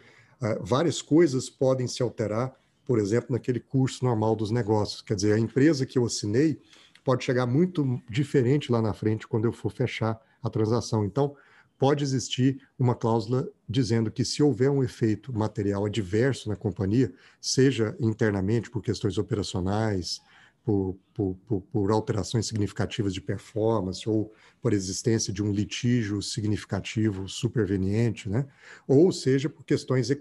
uh, 0.41 0.63
várias 0.63 1.01
coisas 1.01 1.49
podem 1.49 1.87
se 1.87 2.03
alterar, 2.03 2.53
por 2.85 2.99
exemplo, 2.99 3.31
naquele 3.31 3.59
curso 3.59 4.03
normal 4.03 4.35
dos 4.35 4.51
negócios. 4.51 5.01
Quer 5.01 5.15
dizer, 5.15 5.33
a 5.33 5.39
empresa 5.39 5.85
que 5.85 5.97
eu 5.97 6.05
assinei 6.05 6.59
pode 7.03 7.23
chegar 7.23 7.45
muito 7.45 8.01
diferente 8.09 8.71
lá 8.71 8.81
na 8.81 8.93
frente 8.93 9.27
quando 9.27 9.45
eu 9.45 9.51
for 9.51 9.71
fechar 9.71 10.19
a 10.43 10.49
transação. 10.49 11.05
Então, 11.05 11.35
pode 11.79 12.03
existir 12.03 12.59
uma 12.77 12.93
cláusula 12.93 13.49
dizendo 13.67 14.11
que 14.11 14.25
se 14.25 14.43
houver 14.43 14.69
um 14.69 14.83
efeito 14.83 15.31
material 15.31 15.85
adverso 15.85 16.49
na 16.49 16.55
companhia, 16.57 17.11
seja 17.39 17.95
internamente 18.01 18.69
por 18.69 18.83
questões 18.83 19.17
operacionais, 19.17 20.19
por, 20.63 20.97
por, 21.13 21.35
por, 21.47 21.61
por, 21.61 21.91
alterações 21.91 22.45
significativas 22.45 23.13
de 23.13 23.21
performance 23.21 24.07
ou 24.07 24.31
por 24.61 24.73
existência 24.73 25.31
de 25.31 25.41
um 25.41 25.51
litígio 25.53 26.21
significativo 26.21 27.29
superveniente, 27.29 28.29
né? 28.29 28.45
ou 28.85 29.09
seja, 29.11 29.49
por 29.49 29.63
questões 29.63 30.11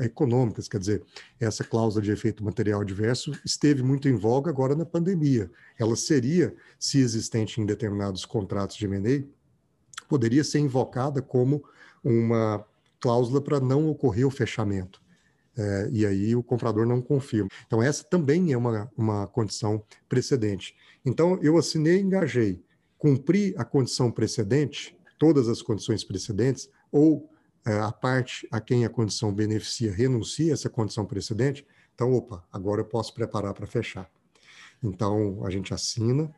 econômicas, 0.00 0.66
quer 0.66 0.78
dizer, 0.78 1.02
essa 1.38 1.62
cláusula 1.62 2.02
de 2.02 2.10
efeito 2.10 2.42
material 2.42 2.80
adverso 2.80 3.32
esteve 3.44 3.82
muito 3.82 4.08
em 4.08 4.16
voga 4.16 4.50
agora 4.50 4.74
na 4.74 4.86
pandemia. 4.86 5.50
Ela 5.78 5.94
seria, 5.94 6.54
se 6.78 6.98
existente 6.98 7.60
em 7.60 7.66
determinados 7.66 8.24
contratos 8.24 8.76
de 8.76 8.86
M&A, 8.86 9.24
poderia 10.12 10.44
ser 10.44 10.58
invocada 10.58 11.22
como 11.22 11.64
uma 12.04 12.62
cláusula 13.00 13.40
para 13.40 13.58
não 13.58 13.88
ocorrer 13.88 14.26
o 14.26 14.30
fechamento. 14.30 15.00
É, 15.56 15.88
e 15.90 16.04
aí 16.04 16.36
o 16.36 16.42
comprador 16.42 16.86
não 16.86 17.00
confirma. 17.00 17.48
Então, 17.66 17.82
essa 17.82 18.04
também 18.04 18.52
é 18.52 18.56
uma, 18.58 18.92
uma 18.94 19.26
condição 19.26 19.82
precedente. 20.10 20.76
Então, 21.02 21.38
eu 21.40 21.56
assinei 21.56 21.96
e 21.96 22.02
engajei, 22.02 22.62
cumpri 22.98 23.54
a 23.56 23.64
condição 23.64 24.10
precedente, 24.10 24.94
todas 25.18 25.48
as 25.48 25.62
condições 25.62 26.04
precedentes, 26.04 26.68
ou 26.90 27.30
é, 27.64 27.78
a 27.78 27.90
parte 27.90 28.46
a 28.50 28.60
quem 28.60 28.84
a 28.84 28.90
condição 28.90 29.32
beneficia 29.32 29.90
renuncia 29.90 30.52
a 30.52 30.54
essa 30.54 30.68
condição 30.68 31.06
precedente, 31.06 31.66
então, 31.94 32.12
opa, 32.12 32.44
agora 32.52 32.82
eu 32.82 32.84
posso 32.84 33.14
preparar 33.14 33.54
para 33.54 33.66
fechar. 33.66 34.10
Então, 34.82 35.42
a 35.46 35.50
gente 35.50 35.72
assina, 35.72 36.30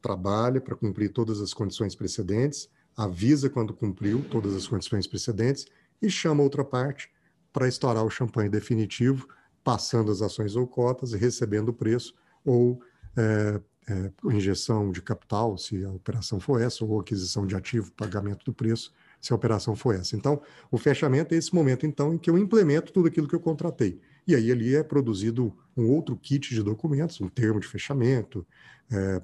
trabalha 0.00 0.60
para 0.60 0.76
cumprir 0.76 1.12
todas 1.12 1.40
as 1.40 1.52
condições 1.52 1.96
precedentes, 1.96 2.68
avisa 2.96 3.48
quando 3.48 3.74
cumpriu 3.74 4.24
todas 4.30 4.54
as 4.54 4.66
condições 4.66 5.06
precedentes 5.06 5.66
e 6.00 6.10
chama 6.10 6.42
outra 6.42 6.64
parte 6.64 7.10
para 7.52 7.68
estourar 7.68 8.04
o 8.04 8.10
champanhe 8.10 8.48
definitivo, 8.48 9.28
passando 9.62 10.10
as 10.10 10.22
ações 10.22 10.56
ou 10.56 10.66
cotas 10.66 11.12
e 11.12 11.16
recebendo 11.16 11.68
o 11.68 11.72
preço, 11.72 12.14
ou 12.44 12.82
é, 13.16 13.60
é, 13.88 14.10
injeção 14.34 14.90
de 14.90 15.02
capital, 15.02 15.56
se 15.58 15.84
a 15.84 15.90
operação 15.90 16.40
for 16.40 16.60
essa, 16.60 16.84
ou 16.84 17.00
aquisição 17.00 17.46
de 17.46 17.54
ativo, 17.54 17.92
pagamento 17.92 18.44
do 18.44 18.52
preço, 18.52 18.92
se 19.20 19.32
a 19.32 19.36
operação 19.36 19.76
for 19.76 19.94
essa. 19.94 20.16
Então, 20.16 20.42
o 20.70 20.78
fechamento 20.78 21.34
é 21.34 21.38
esse 21.38 21.54
momento, 21.54 21.86
então, 21.86 22.14
em 22.14 22.18
que 22.18 22.28
eu 22.28 22.38
implemento 22.38 22.92
tudo 22.92 23.08
aquilo 23.08 23.28
que 23.28 23.34
eu 23.34 23.40
contratei. 23.40 24.00
E 24.26 24.34
aí 24.34 24.50
ali 24.50 24.74
é 24.74 24.82
produzido 24.82 25.56
um 25.76 25.88
outro 25.90 26.16
kit 26.16 26.54
de 26.54 26.62
documentos, 26.62 27.20
um 27.20 27.28
termo 27.28 27.60
de 27.60 27.66
fechamento, 27.66 28.46
é, 28.90 29.22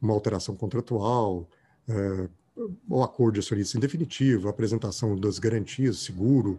uma 0.00 0.12
alteração 0.12 0.56
contratual, 0.56 1.48
é, 1.88 2.28
o 2.88 3.02
acordo 3.02 3.34
de 3.34 3.40
acionista 3.40 3.76
em 3.76 3.80
definitivo, 3.80 4.48
apresentação 4.48 5.16
das 5.16 5.38
garantias, 5.38 5.98
seguro, 5.98 6.58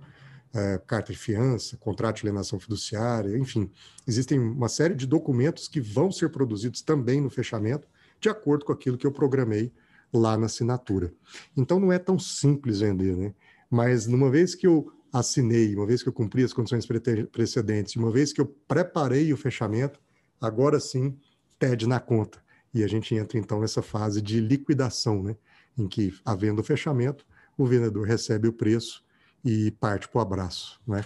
é, 0.54 0.78
carta 0.86 1.14
de 1.14 1.18
fiança, 1.18 1.78
contrato 1.78 2.18
de 2.18 2.28
alienação 2.28 2.60
fiduciária, 2.60 3.38
enfim, 3.38 3.72
existem 4.08 4.40
uma 4.40 4.68
série 4.68 4.96
de 4.96 5.08
documentos 5.08 5.68
que 5.68 5.80
vão 5.80 6.12
ser 6.12 6.30
produzidos 6.30 6.82
também 6.82 7.22
no 7.22 7.30
fechamento, 7.30 7.88
de 8.20 8.30
acordo 8.30 8.66
com 8.66 8.72
aquilo 8.72 8.98
que 8.98 9.08
eu 9.08 9.12
programei 9.12 9.72
lá 10.14 10.38
na 10.38 10.48
assinatura. 10.48 11.14
Então 11.56 11.80
não 11.80 11.92
é 11.92 11.98
tão 11.98 12.20
simples 12.20 12.82
vender, 12.82 13.16
né? 13.16 13.34
Mas 13.70 14.06
numa 14.06 14.30
vez 14.30 14.54
que 14.54 14.68
eu 14.68 14.92
assinei, 15.14 15.76
uma 15.76 15.86
vez 15.86 16.04
que 16.04 16.10
eu 16.10 16.14
cumpri 16.14 16.44
as 16.44 16.54
condições 16.54 16.86
precedentes, 17.32 17.96
uma 17.96 18.12
vez 18.12 18.34
que 18.34 18.42
eu 18.42 18.46
preparei 18.68 19.32
o 19.32 19.38
fechamento, 19.38 20.00
agora 20.40 20.80
sim, 20.80 21.18
TED 21.58 21.88
na 21.88 22.00
conta. 22.00 22.40
E 22.74 22.84
a 22.84 22.88
gente 22.88 23.14
entra 23.16 23.38
então 23.38 23.60
nessa 23.60 23.82
fase 23.82 24.22
de 24.22 24.40
liquidação, 24.40 25.24
né? 25.24 25.36
Em 25.78 25.88
que, 25.88 26.14
havendo 26.26 26.60
o 26.60 26.64
fechamento, 26.64 27.26
o 27.58 27.66
vendedor 27.66 28.08
recebe 28.08 28.48
o 28.48 28.54
preço 28.54 29.04
e 29.44 29.72
parte 29.72 30.08
para 30.08 30.20
o 30.20 30.22
abraço, 30.22 30.80
né? 30.88 31.06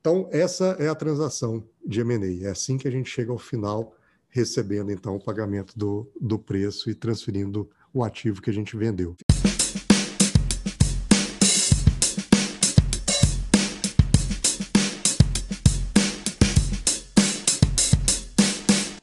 Então, 0.00 0.28
essa 0.30 0.76
é 0.78 0.88
a 0.88 0.94
transação 0.94 1.64
de 1.84 2.00
M&A. 2.00 2.46
É 2.46 2.50
assim 2.50 2.76
que 2.76 2.86
a 2.86 2.90
gente 2.90 3.08
chega 3.08 3.32
ao 3.32 3.38
final, 3.38 3.96
recebendo 4.28 4.90
então 4.92 5.16
o 5.16 5.22
pagamento 5.22 5.78
do, 5.78 6.06
do 6.20 6.38
preço 6.38 6.90
e 6.90 6.94
transferindo 6.94 7.70
o 7.92 8.04
ativo 8.04 8.42
que 8.42 8.50
a 8.50 8.52
gente 8.52 8.76
vendeu. 8.76 9.16